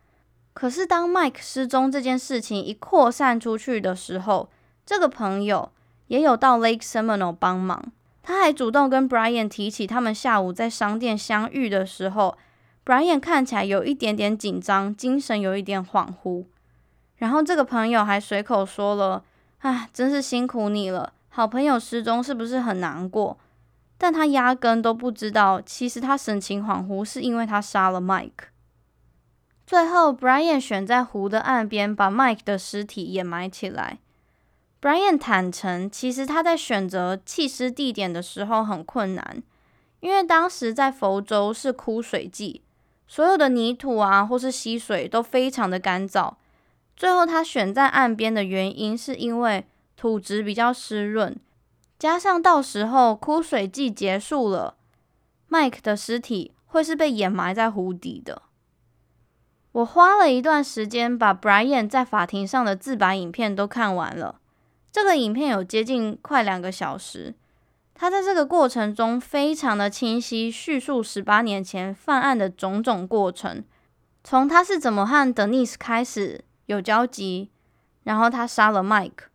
[0.54, 4.49] 可是当 Mike 失踪这件事情一扩散出去的时候，
[4.86, 5.73] 这个朋友
[6.08, 7.91] 也有到 Lake Seminole 帮忙。
[8.23, 12.38] 他还主动跟 Brian 提起他们下午在商店相遇的时候
[12.86, 16.45] ，Brian 看起来有一点点紧张，精神有一点恍惚。
[17.20, 19.24] 然后这个朋友还随口说了
[19.60, 23.38] ：“啊，真是辛苦你了，好朋友失踪是不是很难过？”
[24.02, 28.48] 但他压根都不知道，其实他神情恍惚是因为他杀了 Mike。
[29.68, 34.00] 最后，Brian 选在湖的岸边把 Mike 的尸体掩埋起来。
[34.82, 39.44] Brian 坦诚，其实他在选择弃尸地点的时候很困难，
[40.00, 42.64] 因为当时在佛州是枯水季，
[43.06, 46.36] 所有的泥土啊或是溪水都非常的干燥。
[47.00, 51.34] 最后他选在岸边的原因是因为土质比较湿润，
[51.98, 54.76] 加上到时候枯水季结束了
[55.50, 58.42] ，Mike 的尸体会是被掩埋在湖底的。
[59.72, 64.42] 我花了一段时间把 Brian 在法庭上的自白影片都看完了。
[64.92, 67.34] 这个影片有接近快两个小时。
[67.96, 73.64] 他在这个过程中非常的清晰叙述十八年前犯案的种种过程，
[74.22, 77.50] 从他是怎么和 Denise 开始有交集，
[78.04, 79.26] 然后他杀了 Mike，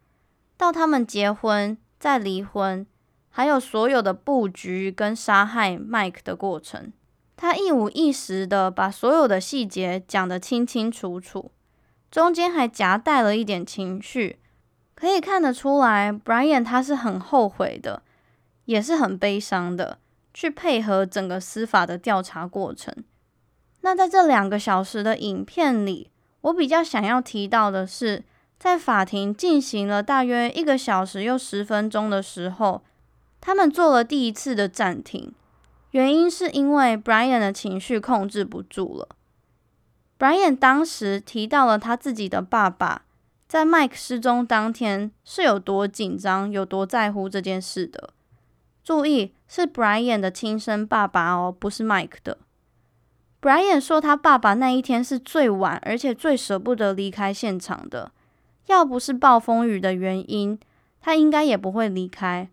[0.57, 2.87] 到他们结婚再离婚，
[3.29, 6.93] 还有所有的布局跟杀害 Mike 的过程。
[7.37, 11.51] 他一五一十的把所有的细节讲得清清楚楚，
[12.09, 14.39] 中间还夹带了一点情绪，
[14.95, 18.05] 可以看得出来，Brian 他是很后悔的，
[18.67, 19.99] 也是很悲伤的，
[20.33, 22.95] 去配合整个司法的调查过程。
[23.81, 26.13] 那在这两个小时的影片里，
[26.45, 28.23] 我比较想要提到的是，
[28.59, 32.83] 在法庭进行了大约一个小时又十分钟的时候，
[33.41, 35.33] 他们做了第一次的暂停。
[35.93, 39.09] 原因是因为 Brian 的情绪控制不住了。
[40.19, 43.03] Brian 当时提到了他自己的爸爸
[43.49, 48.11] 在 Mike 失踪当天是有多紧张、有多在乎这件事的。
[48.83, 52.37] 注意，是 Brian 的亲生爸爸哦，不是 Mike 的。
[53.45, 58.11] Brian 说他爸爸那一天是最晚，而且最舍不得离开现场的。
[58.69, 60.59] 要不是暴风雨的原因，
[61.03, 62.49] 他应该也不会离开。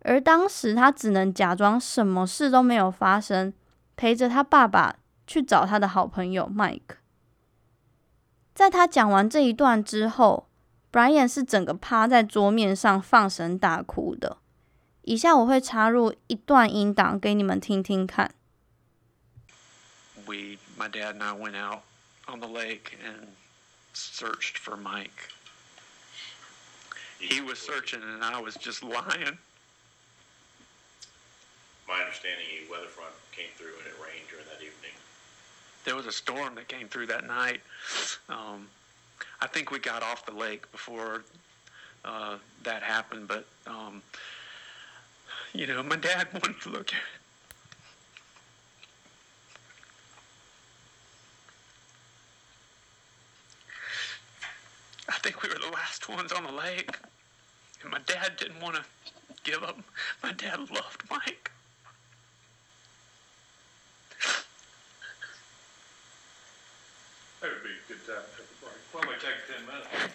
[0.00, 3.54] 而当时他只能假装什么事都没有发生，
[3.96, 6.98] 陪着他爸爸去找他的好朋友 Mike。
[8.54, 10.48] 在他讲完这一段之后
[10.92, 14.36] ，Brian 是整个趴在桌面上放声大哭的。
[15.04, 18.30] 以下我会插入一段音档给你们听听看。
[20.26, 21.82] We, my dad and I went out
[22.28, 23.26] on the lake and
[23.92, 25.28] searched for Mike.
[27.18, 29.38] He was searching and I was just lying.
[31.86, 34.92] my understanding, a weather front came through and it rained during that evening.
[35.84, 37.60] There was a storm that came through that night.
[38.28, 38.68] Um,
[39.40, 41.24] I think we got off the lake before
[42.04, 44.02] uh, that happened, but um,
[45.52, 47.00] you know, my dad wanted to look at
[55.08, 56.96] I think we were the last ones on the lake,
[57.82, 58.84] and my dad didn't want to
[59.42, 59.78] give up.
[60.22, 61.50] My dad loved Mike.
[67.40, 68.80] That would be a good time to take a break.
[68.92, 70.14] Why don't we take ten minutes?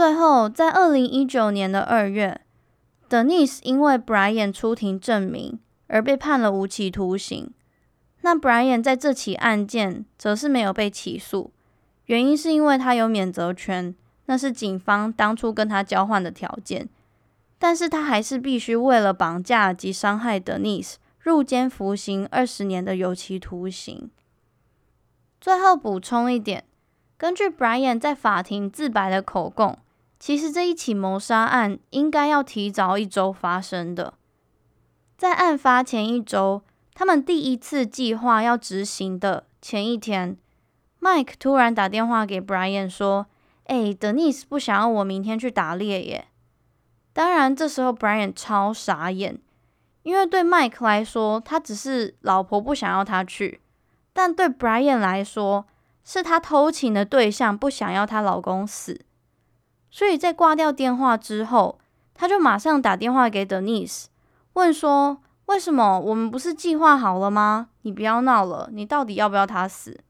[0.00, 2.40] 最后，在二零一九年的二月
[3.10, 7.52] ，Denise 因为 Brian 出庭证明，而被判了无期徒刑。
[8.22, 11.52] 那 Brian 在这起案件则是没有被起诉，
[12.06, 16.88] 原因是因为他有免责权，那是警方当初跟他交换的条件。
[17.58, 24.10] 但是他还是必须为了绑架及伤害 Denise 入监服刑二十年的有期徒刑。
[25.38, 26.64] 最后补充一点，
[27.18, 29.76] 根据 Brian 在法庭自白的口供，
[30.20, 34.12] 其实这一起谋杀案应该要提早一周发生的。
[35.16, 36.62] 在案发前一周，
[36.92, 40.36] 他们第一次计划要执行的前一天
[41.00, 43.26] ，Mike 突然打电话给 Brian 说
[43.64, 46.26] ：“诶，Denise 不想要我明天去打猎耶。”
[47.14, 49.38] 当然，这时候 Brian 超傻眼，
[50.02, 53.58] 因为对 Mike 来说，他只是老婆不想要他去；
[54.12, 55.64] 但对 Brian 来说，
[56.04, 59.00] 是他偷情的对象不想要她老公死。
[59.90, 61.78] 所以在挂掉电话之后，
[62.14, 64.06] 他就马上打电话给 Denise。
[64.52, 67.68] 问说：“为什么我们不是计划好了吗？
[67.82, 70.00] 你不要闹了，你到底要不要他死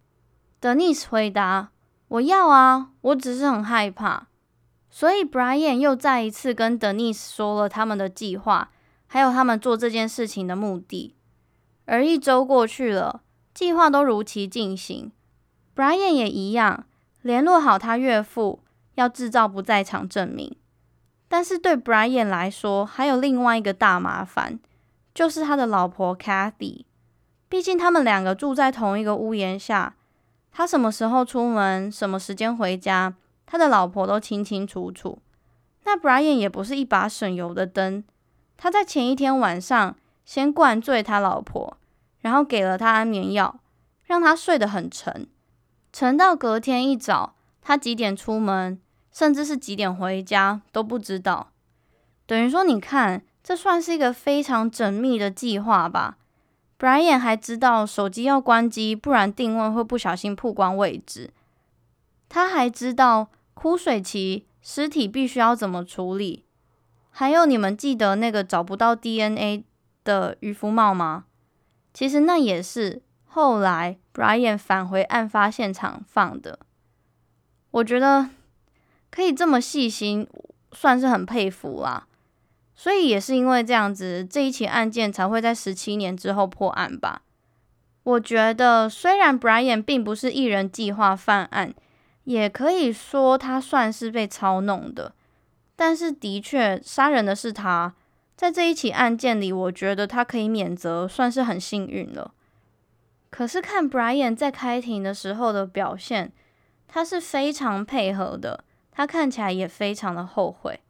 [0.60, 1.70] ？”Denise 回答
[2.08, 4.26] ：“我要啊，我只是很害怕。
[4.90, 8.70] 所以 Brian 又再一次跟 Denise 说了他们的计划，
[9.06, 11.14] 还有他们做这件事情的目的。
[11.86, 13.22] 而一周过去了，
[13.54, 15.12] 计划都如期进行。
[15.76, 16.86] Brian 也一样，
[17.22, 18.60] 联络好他岳父，
[19.00, 20.54] 要制造不在场证明。
[21.26, 24.60] 但是对 Brian 来说，还有另外一个大麻烦，
[25.14, 26.84] 就是他的老婆 Kathy。
[27.48, 29.96] 毕竟他们两个住在同一个屋檐下，
[30.52, 33.14] 他什么时候出门，什么时间回家，
[33.46, 35.20] 他的老婆都清清楚楚。
[35.84, 38.04] 那 Brian 也不是一把省油的灯，
[38.56, 41.78] 他在前一天晚上先灌醉他老婆，
[42.20, 43.60] 然后给了他安眠药，
[44.04, 45.28] 让他睡得很沉，
[45.92, 48.80] 沉到隔天一早，他几点出门，
[49.12, 51.50] 甚至是几点回家都不知道。
[52.26, 56.18] 等于说，你看，这算是一个非常缜密的计划吧。
[56.78, 61.30] Brian 还知道手机要关机，不然定位会不小心曝光位置。
[62.28, 66.44] 他还知道枯水期尸体必须要怎么处理。
[67.10, 69.64] 还有，你们记得那个找不到 DNA
[70.04, 71.24] 的渔夫帽吗？
[71.92, 76.60] 其实那也是后来 Brian 返回案发现场放的。
[77.72, 78.30] 我觉得
[79.10, 80.26] 可以这么细心，
[80.72, 82.06] 算是很佩服啦。
[82.74, 87.22] 所以也是因为这样子，这一起案件才会在十七年之后破案吧。
[88.02, 91.74] 我觉得虽然 Brian 并不是一人计划犯案，
[92.24, 95.14] 也可以说他算是被操弄的，
[95.76, 97.94] 但是的确杀人的是他。
[98.34, 102.32] 在这一起案件里，我觉得他可以免责，算是很幸运了。
[103.28, 106.32] 可是看 Brian 在开庭的时候的表现，
[106.88, 110.80] 他是非常配合的，他看起来也非常的后悔。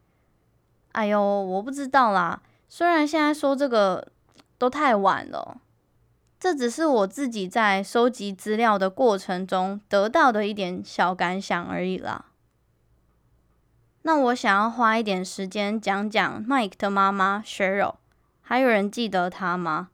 [0.93, 2.41] 哎呦，我不知道啦。
[2.67, 4.11] 虽然现在说这个
[4.57, 5.57] 都太晚了，
[6.39, 12.25] 这只是我自己在收集资料的过程中得到的一点小感想而已啦。
[14.03, 17.95] 那我想要花一点时间讲讲 Mike 的妈妈 Cheryl，
[18.41, 19.89] 还有人记得她吗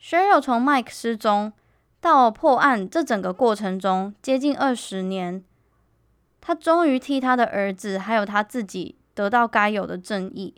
[0.00, 1.52] ？Cheryl 从 Mike 失踪
[2.00, 5.44] 到破案这整个过程中接近二十年，
[6.40, 8.96] 他终于替他的儿子还有他自己。
[9.12, 10.54] 得到该有的正义，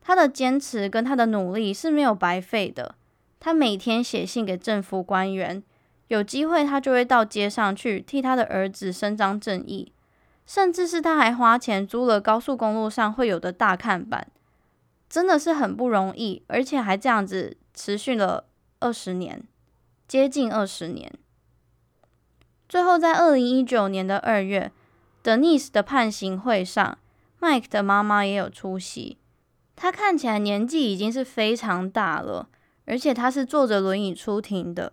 [0.00, 2.94] 他的坚持跟他的努力是没有白费的。
[3.38, 5.62] 他每天写信给政府官员，
[6.08, 9.92] 有机会他就会到街上去替他的儿子伸张正义，
[10.46, 14.28] 甚至是他还花钱租了高速公路上会有的大看板，
[15.10, 18.44] 真的是很不容易，而且还这样子持续了
[18.78, 19.42] 二十年，
[20.08, 21.12] 接近二十年。
[22.66, 24.72] 最后在二零一九年的二月
[25.22, 26.98] ，Denise 的判刑会上。
[27.40, 29.16] Mike 的妈妈也有出席，
[29.74, 32.50] 她看起来年纪已经是非常大了，
[32.84, 34.92] 而且她是坐着轮椅出庭的。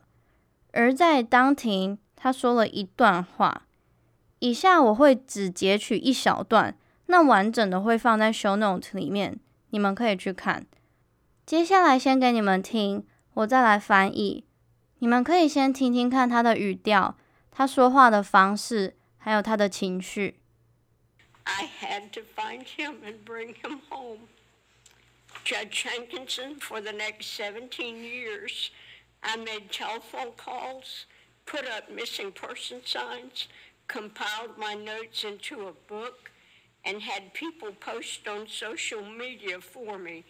[0.72, 3.64] 而在当庭，她说了一段话，
[4.40, 9.38] 以下我会只截取一小段，那完整的会放在 Show Note 里面，
[9.72, 10.66] 你们可以去看。
[11.46, 14.46] 接下来先给你们听，我再来翻译，
[15.00, 17.18] 你们可以先听听看他的语调，
[17.52, 18.96] 他说话的方式，
[19.27, 20.37] 还有他的情绪。
[21.45, 24.29] I had to find him and bring him home.
[25.45, 28.71] Judge Hankinson, for the next 17 years,
[29.23, 31.07] I made telephone calls,
[31.47, 33.49] put up missing person signs,
[33.89, 36.31] compiled my notes into a book,
[36.85, 40.25] and had people post on social media for me.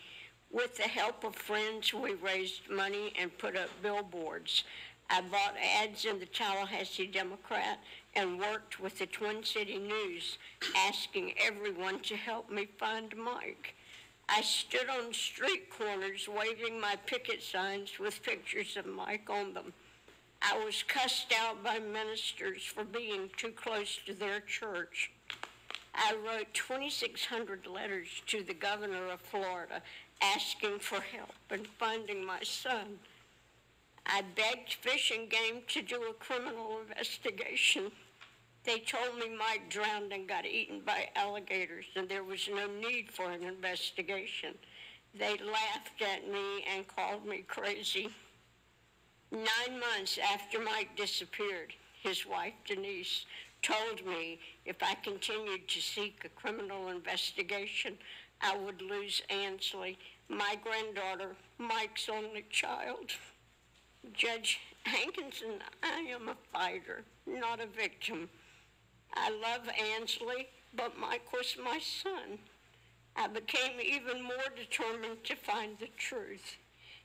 [0.51, 4.65] With the help of friends, we raised money and put up billboards.
[5.09, 7.79] I bought ads in the Tallahassee Democrat
[8.18, 10.40] and worked with the Twin City News,
[10.76, 13.76] asking everyone to help me find Mike.
[14.28, 19.72] I stood on street corners waving my picket signs with pictures of Mike on them.
[20.42, 25.12] I was cussed out by ministers for being too close to their church.
[25.94, 29.82] I wrote 2,600 letters to the governor of Florida
[30.24, 32.98] asking for help in finding my son.
[34.08, 37.92] I begged Fish and Game to do a criminal investigation.
[38.68, 43.10] They told me Mike drowned and got eaten by alligators, and there was no need
[43.10, 44.56] for an investigation.
[45.18, 48.10] They laughed at me and called me crazy.
[49.32, 53.26] Nine months after Mike disappeared, his wife, Denise,
[53.62, 57.98] told me if I continued to seek a criminal investigation,
[58.42, 59.98] I would lose Ansley,
[60.28, 63.14] my granddaughter, Mike's only child.
[64.12, 68.28] Judge Hankinson, I am a fighter, not a victim.
[69.17, 72.39] I love Ansley, but Mike was my son.
[73.15, 76.57] I became even more determined to find the truth.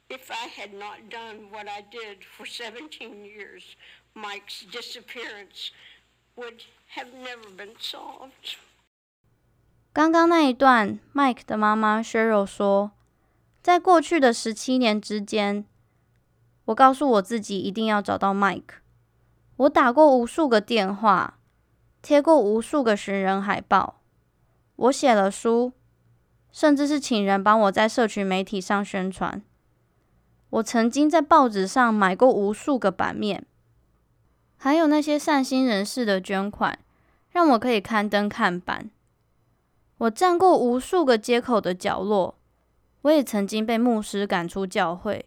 [0.10, 3.76] If I had not done what I did for 17 years,
[4.16, 5.72] Mike's disappearance
[6.38, 6.64] would
[6.96, 8.56] have never been solved.
[9.92, 12.92] 刚刚那一段，Mike 的妈妈 Cheryl 说，
[13.62, 15.66] 在过去的十七年之间，
[16.66, 18.76] 我告诉我自己一定要找到 Mike。
[19.58, 21.40] 我打过无数个电话，
[22.03, 24.01] 贴过无数个寻人海报，
[24.75, 25.73] 我写了书，
[26.51, 29.41] 甚至是请人帮我在社群媒体上宣传。
[30.51, 33.47] 我曾经在报纸上买过无数个版面，
[34.57, 36.77] 还有那些善心人士的捐款，
[37.31, 38.91] 让我可以刊登看板。
[39.99, 42.37] 我站过无数个街口的角落，
[43.03, 45.27] 我也曾经被牧师赶出教会。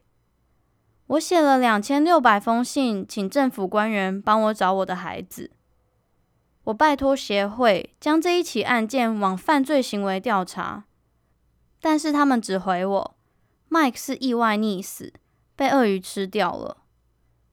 [1.07, 5.51] 我写了两千六百封信，请政府官员帮我找我的孩子。
[6.65, 10.85] 我拜托协会将这一起案件往犯罪行为调查，
[11.79, 13.15] 但是他们只回我。
[13.69, 15.13] Mike 是意外溺死，
[15.55, 16.77] 被鳄鱼吃掉了。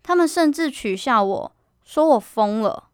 [0.02, 2.90] 他们甚至取笑我，说我疯了。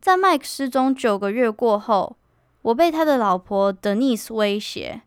[0.00, 2.16] 在 Mike 失踪九个月过后，
[2.62, 5.02] 我被他的老婆 Denise 威胁。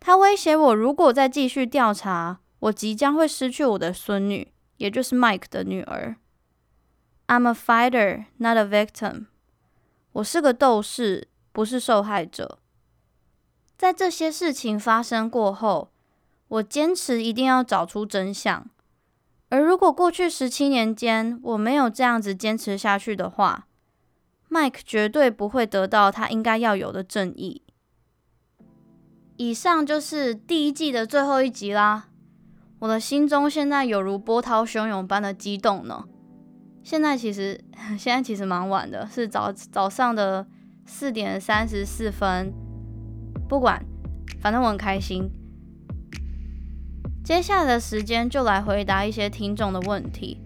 [0.00, 6.16] 他威胁我，如果再继续调查，我即将会失去我的孙女，也就是 Mike 的女儿。
[7.28, 9.26] I'm a fighter, not a victim。
[10.12, 12.58] 我是个斗士，不是受害者。
[13.76, 15.90] 在这些事情发生过后，
[16.48, 18.66] 我坚持一定要找出真相，
[19.50, 23.68] 而如果过去十七年间我没有这样子坚持下去的话
[24.48, 27.62] ，Mike 绝对不会得到他应该要有的正义。
[29.36, 32.08] 以上就是第一季的最后一集啦，
[32.78, 36.06] 我的心中现在有如波涛汹涌般的激动呢。
[36.88, 37.60] 现在其实
[37.98, 40.46] 现在其实蛮晚的，是早早上的
[40.86, 42.50] 四点三十四分，
[43.46, 43.84] 不管，
[44.40, 45.30] 反正我很开心。
[47.22, 50.40] 接下来的时间就来回答一些听众的问题。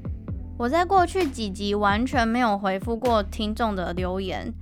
[0.58, 4.52] 我在过去几集完全没有回复过听众的留言，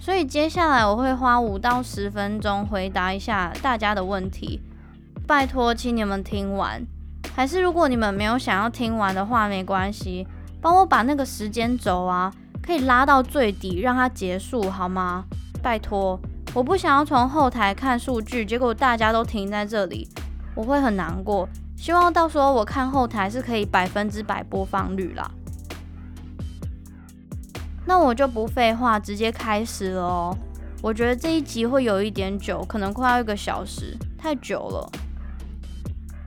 [0.00, 4.60] 所以接下来我会花五到十分钟回答一下大家的问题。
[5.24, 6.84] 拜托，请你们听完。
[7.36, 10.26] 还是如果你们没有想要听完的话，没关系，
[10.60, 12.32] 帮我把那个时间轴啊，
[12.62, 15.24] 可以拉到最底，让它结束好吗？
[15.62, 16.18] 拜托，
[16.54, 20.08] 我不想要从后台看数据，结果大家都停在这里，
[20.54, 21.48] 我会很难过。
[21.76, 25.30] 希望到时候我看后台是可以百分之百播放率啦。
[27.86, 30.36] 那我就不废话，直接开始了哦。
[30.82, 34.90] 我觉得这一集会有一点久，可能快要一个小时，太久了。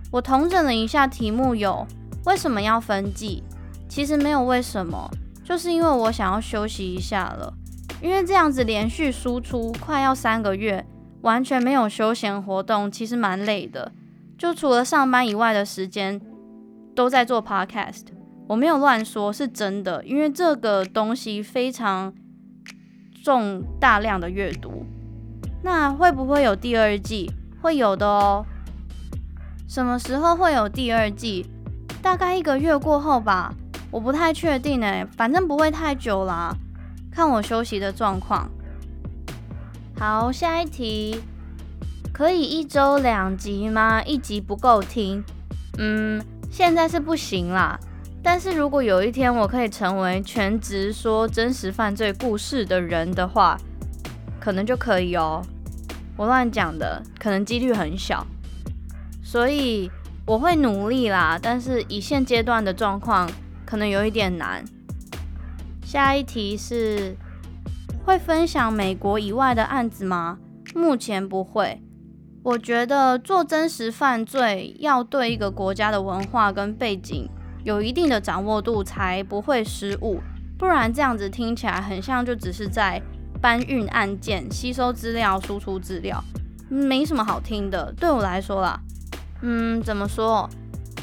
[0.10, 1.86] 我统整了一下题目，有
[2.26, 3.44] 为什么要分季？
[3.92, 5.12] 其实没有为什么，
[5.44, 7.54] 就是因为我想要休息一下了。
[8.02, 10.86] 因为这样子连续输出快要三个月，
[11.24, 13.92] 完全没有休闲活动，其实蛮累的。
[14.38, 16.22] 就除了上班以外的时间，
[16.96, 18.04] 都在做 podcast。
[18.48, 22.14] 我没有乱说，是真的，因为这个东西非常
[23.22, 24.86] 重大量的阅读。
[25.64, 27.30] 那会不会有第二季？
[27.62, 28.46] 会有的哦。
[29.68, 31.46] 什么时候会有第二季？
[32.02, 33.54] 大概一个月过后吧，
[33.92, 36.56] 我不太确定诶，反正不会太久啦，
[37.12, 38.50] 看我休息的状况。
[40.00, 41.22] 好，下一题。
[42.14, 44.04] 可以一周两集吗？
[44.04, 45.24] 一集不够听。
[45.78, 47.80] 嗯，现在是不行啦。
[48.22, 53.58] 但是如果有一天我可以成为全职说真实犯罪故事的人的话，
[54.40, 55.42] 可能就可以哦。
[56.18, 58.28] 我乱讲的，可能几率很小。
[59.24, 59.90] 所以
[60.26, 61.40] 我会努力啦。
[61.42, 63.28] 但是以现阶段的状况，
[63.72, 64.66] 可能有一点难。
[65.82, 67.16] 下一题是
[68.04, 70.40] 会分享美国以外的案子吗？
[70.76, 71.82] 目前不会。
[72.44, 77.30] 我觉得做真实犯罪要对一个国家的文化跟背景
[77.64, 80.20] 有一定的掌握度，才不会失误。
[80.58, 83.02] 不然这样子听起来很像就只是在
[83.40, 86.22] 搬运案件、吸收资料、输出资料，
[86.68, 87.94] 没什么好听的。
[87.94, 88.78] 对我来说啦，
[89.42, 90.50] 嗯，怎么说？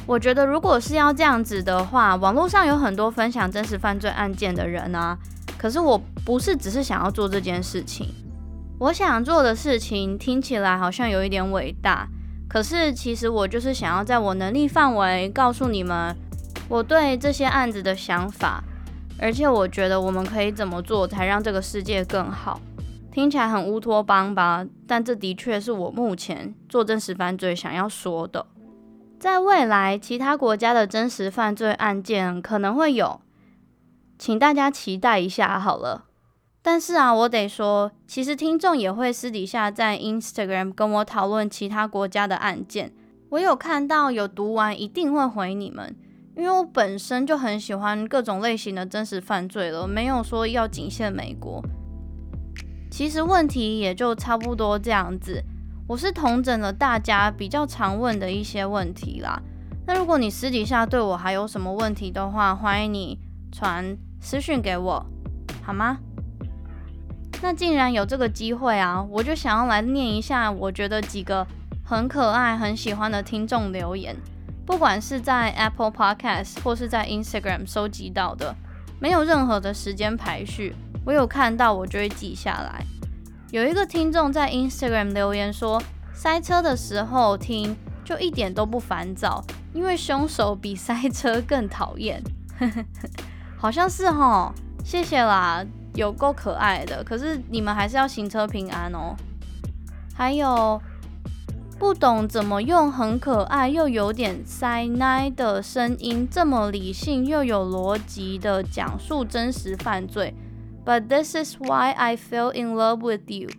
[0.09, 5.14] 我觉得如果是要这样子的话，网络上有很多分享真实犯罪案件的人啊，
[5.59, 8.09] 可是我不是只是想要做这件事情。
[8.78, 12.09] 我想做的事情听起来好像有一点伟大，
[12.48, 16.16] 可是其实我就是想要在我能力范围告诉你们
[16.70, 18.64] 我对这些案子的想法，
[19.18, 22.59] 而且我觉得我们可以怎么做才让这个世界更好。
[23.12, 24.64] 听起来很乌托邦吧？
[24.86, 28.46] 但这的确是我目前做真实犯罪想要说的。
[29.18, 33.20] 在未来，其他国家的真实犯罪案件可能会有，
[34.16, 36.04] 请大家期待一下好了。
[36.62, 42.92] 但是啊，我得说，其实听众也会私底下在 Instagram 跟我讨论其他国家的案件。
[43.30, 45.96] 我有看到有读完，一定会回你们，
[46.36, 51.60] 因为我本身就很喜欢各种类型的真实犯罪了，没有说要仅限美国。
[52.90, 55.42] 其实问题也就差不多这样子。
[55.89, 59.41] 我是统整了大家比较常问的一些问题啦。
[59.86, 63.18] 那如果你私底下对我还有什么问题的话，欢迎你
[63.51, 65.07] 传私讯给我，
[65.62, 65.99] 好吗？
[67.41, 71.47] 那既然有这个机会啊，我就想要来念一下我觉得几个
[71.82, 74.14] 很可爱、很喜欢的听众留言，
[74.66, 78.55] 不管是在 Apple Podcast 或是在 Instagram 收集到的，
[79.01, 80.76] 没有任何的时间排序，
[81.07, 82.84] 我有看到我就会记下来。
[83.51, 85.82] 有一个听众在 Instagram 留言说，
[86.12, 87.74] 塞车的时候听
[88.05, 89.42] 就一点都不烦躁，
[89.72, 92.22] 因为凶手比塞车更讨厌。
[93.57, 94.53] 好像是齁，
[94.84, 97.03] 谢谢啦，有够可爱的。
[97.03, 99.16] 可是你们还是要行车平安哦。
[100.14, 100.78] 还有
[101.78, 110.34] 不懂怎么用很可爱又有点塞奶的声音，这么理性又有逻辑的讲述真实犯罪。
[110.89, 113.51] But this is why I fell in love with you.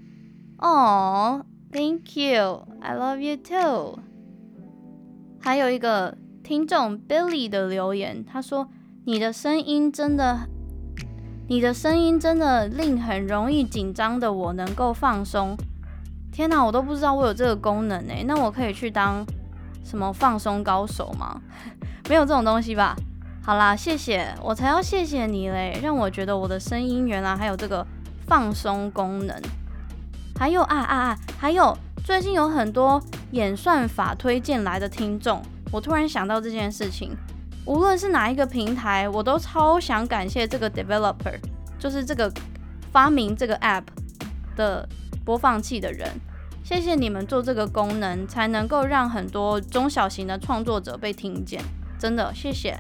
[0.58, 2.66] Oh, thank you.
[2.82, 4.00] I love you too.
[5.40, 8.68] 还有一个听众 Billy 的留言，他说
[9.06, 10.50] ：“你的声音真的，
[11.48, 15.56] 你的声音真的令很容易紧张的我能够放松。”
[16.34, 18.24] 天哪，我都不知道我有这个功能诶。
[18.24, 19.24] 那我可以去当
[19.84, 21.40] 什么放松高手吗？
[22.10, 22.96] 没有这种东西吧？
[23.42, 27.86] 好啦，谢谢，我才要谢谢你嘞，让我觉得我的声音原来还有这个
[28.28, 29.36] 放松功能。
[30.38, 37.16] 还有啊啊啊，还有最近有很多演算法推荐来的听众，我突然想到这件事情，
[37.66, 41.40] 无论是哪一个平台，我都超想感谢这个 developer，
[41.80, 42.32] 就是这个
[42.92, 43.84] 发明这个 app
[44.56, 44.88] 的
[45.26, 46.08] 播放器的人，
[46.64, 51.62] 谢谢你们做这个功能，才能够让很多中小型的创作者被听见，
[51.98, 52.78] 真的谢谢。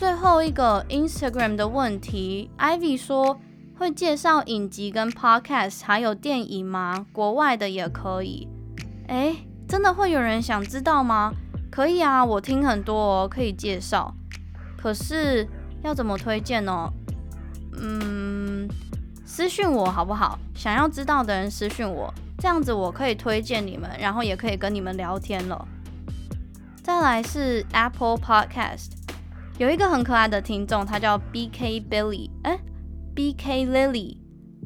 [0.00, 3.38] 最后一个 Instagram 的问题，Ivy 说
[3.78, 7.04] 会介绍影集跟 Podcast，还有电影吗？
[7.12, 8.48] 国外的也可以。
[9.08, 9.36] 诶，
[9.68, 11.34] 真的会有人想知道吗？
[11.70, 14.14] 可以啊，我听很多哦，可以介绍。
[14.78, 15.46] 可是
[15.82, 16.90] 要怎么推荐呢？
[17.78, 18.66] 嗯，
[19.26, 20.38] 私讯我好不好？
[20.54, 25.68] 想要知道的人私讯我，这样子我可以推荐你们，然后也可以跟你们聊天了。
[26.82, 28.92] 再来是 Apple Podcast。
[29.60, 32.58] 有一个很可爱的听众，他叫 B K Billy，哎
[33.14, 34.16] ，B K Lily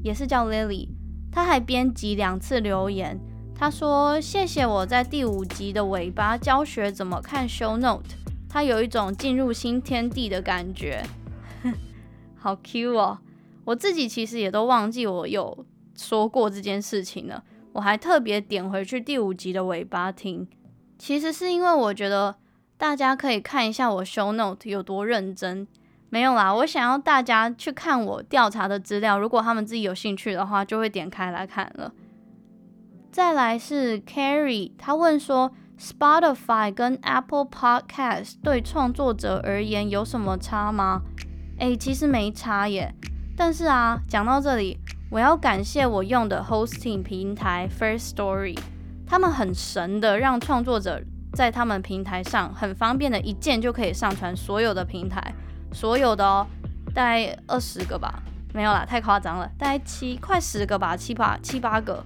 [0.05, 0.87] 也是叫 Lily。
[1.33, 3.19] 他还编辑两次留言，
[3.57, 8.15] 他说：“谢谢我在第五集的尾巴教学怎么看 show note，
[8.49, 11.05] 他有一种进入新天地的感觉，
[12.39, 13.19] 好 Q 哦！
[13.65, 15.67] 我自己其实也都忘记我有
[15.97, 17.43] 说过这件事情了，
[17.73, 20.47] 我还特别点回去第五集的尾巴听，
[20.97, 22.37] 其实是因为我觉得。”
[22.77, 25.67] 大家可以看一下我 show note 有多认真，
[26.11, 31.93] 没有啦，我想要大家去看我调查的资料，如果他们自己有兴趣的话，就会点开来看了。
[33.11, 41.03] 再来是 Carrie，他问说 Spotify 跟 Apple Podcast 对创作者而言有什么差吗？
[41.59, 42.93] 诶，其实没差耶。
[43.37, 44.79] 但是啊，讲到这里，
[45.11, 48.59] 我要感谢我用的 hosting 平台 First Story，
[49.07, 51.01] 他们很神的让创作者。
[51.35, 55.35] 在他们平台上很方便的，一键就可以上传所有的平台，
[55.73, 56.47] 所有的哦，
[56.95, 58.23] 大概二十个吧，
[58.53, 62.05] 没有啦，太夸张了，大概七快十个吧，七八七八个。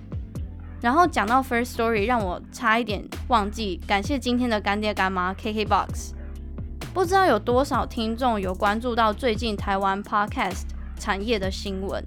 [0.81, 6.12] 然后讲到 First Story，让我差一点忘记感谢今天的干爹干妈 KKBOX。
[6.95, 10.62] 不知道有多少听众有关注到最近台湾 Podcast
[10.99, 12.03] 产业的新闻，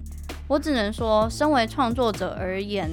[0.48, 2.90] 我只能说，身为创作者而言，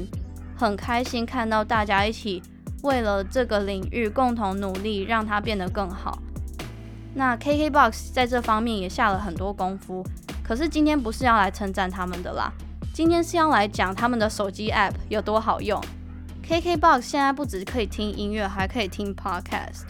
[0.55, 2.43] 很开心看到大家一起。
[2.83, 6.17] 为了这个领域共同努力，让它变得更好。
[7.13, 10.05] 那 KKBOX 在这方面也下了很多功夫。
[10.43, 12.51] 可是今天不是要来称赞他们的啦，
[12.93, 15.81] 今天是要来讲他们的手机 App 有多好用。
[16.47, 19.83] KKBOX 现在不只可以听音乐，还可以听 Podcast。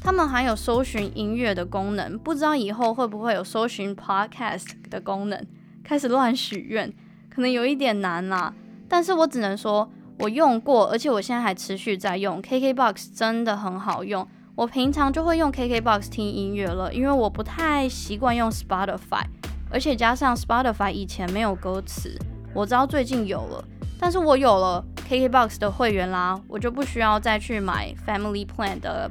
[0.00, 5.46] 他们还有搜寻音乐的功能，不知道以后会不会有搜寻 Podcast 的功能？
[5.84, 6.92] 开始乱许愿，
[7.28, 8.54] 可能有一点难啦。
[8.88, 9.90] 但是我只能说。
[10.20, 14.26] 我用过，而且我现在还持续在用 KKBOX，真的很好用。
[14.54, 19.24] 我平常就会用 KKBOX 听音乐了，因为我不太习惯用 Spotify，
[19.70, 22.14] 而且加上 Spotify 以前没有歌词，
[22.52, 23.64] 我知道最近有了，
[23.98, 29.10] 但是我有了 KKBOX 的会员啦，我就不需要再去买 Family Plan 的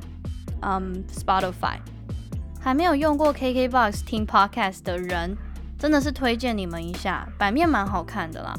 [0.62, 1.80] 嗯 Spotify。
[2.62, 5.36] 还没有用过 KKBOX 听 Podcast 的人，
[5.80, 8.54] 真的是推荐你们一下，版面蛮好看的啦，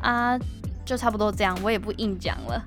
[0.00, 0.38] 啊。
[0.84, 2.64] 就差不多这样，我也不硬讲了。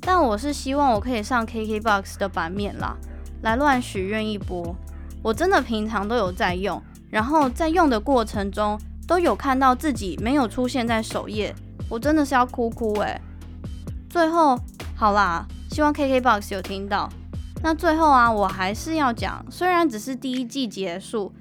[0.00, 2.96] 但我是希望我可以上 KKBOX 的版面啦，
[3.42, 4.74] 来乱许愿一波。
[5.22, 11.54] 我真的平常都有在用，然后在用的过程中都有看到自己没有出现在首页，
[11.88, 13.18] 我真的是要哭哭诶。
[14.10, 14.58] 最后，
[14.94, 17.08] 好啦，希望 KKBOX 有听到。
[17.62, 21.32] 那最后啊，我还是要讲，虽然只是第一季结束，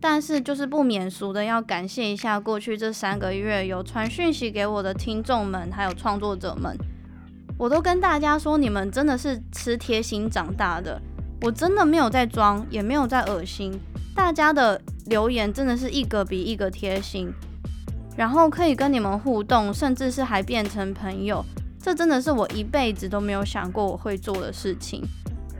[0.00, 6.74] 但是就是不免俗的要感谢一下过去这三个月有传讯息给我的听众们，还有创作者们。
[7.58, 10.98] 我都跟大家说，你们真的是吃贴心长大的。
[11.42, 13.78] 我真的没有在装，也没有在恶心。
[14.14, 17.30] 大家的留言真的是一个比一个贴心，
[18.16, 21.44] 然后可以跟你们互动，甚至是还变成朋友，
[21.78, 25.02] 这真的是我一辈子都没有想过我会做的事情。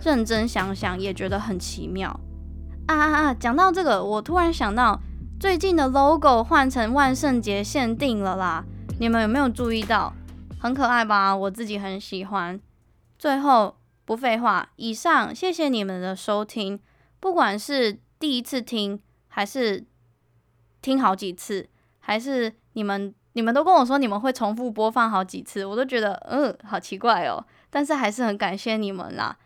[0.03, 2.18] 认真想想也觉得很奇妙。
[2.87, 3.35] 啊啊啊！
[3.35, 5.01] 讲到这个，我突然想到
[5.39, 8.64] 最近的 logo 换成万圣节限定了啦，
[8.99, 10.12] 你们有没有注意到？
[10.59, 11.37] 很可爱吧？
[11.37, 12.61] 我自己很喜欢。
[13.18, 13.76] 最后。
[14.07, 16.81] 不废话，以上谢谢你们的收听。
[17.20, 19.87] 不管是第一次听，还是
[20.83, 21.68] 听好几次，
[22.01, 27.47] 还是你们你们都跟我说你们会重复播放好几次，我都觉得嗯，好奇怪哦。
[27.70, 29.37] 但是还是很感谢你们啦。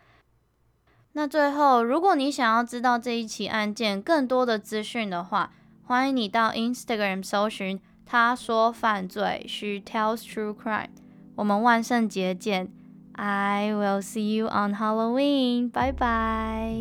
[1.17, 5.49] 那最后，如果你想要知道这一起案件更多的资讯的话，
[5.85, 10.89] 欢迎你到 Instagram 搜寻“他说犯罪 ”，She tells true crime。
[11.35, 12.69] 我们万圣节见。
[13.13, 15.71] I will see you on Halloween.
[15.71, 16.75] 拜拜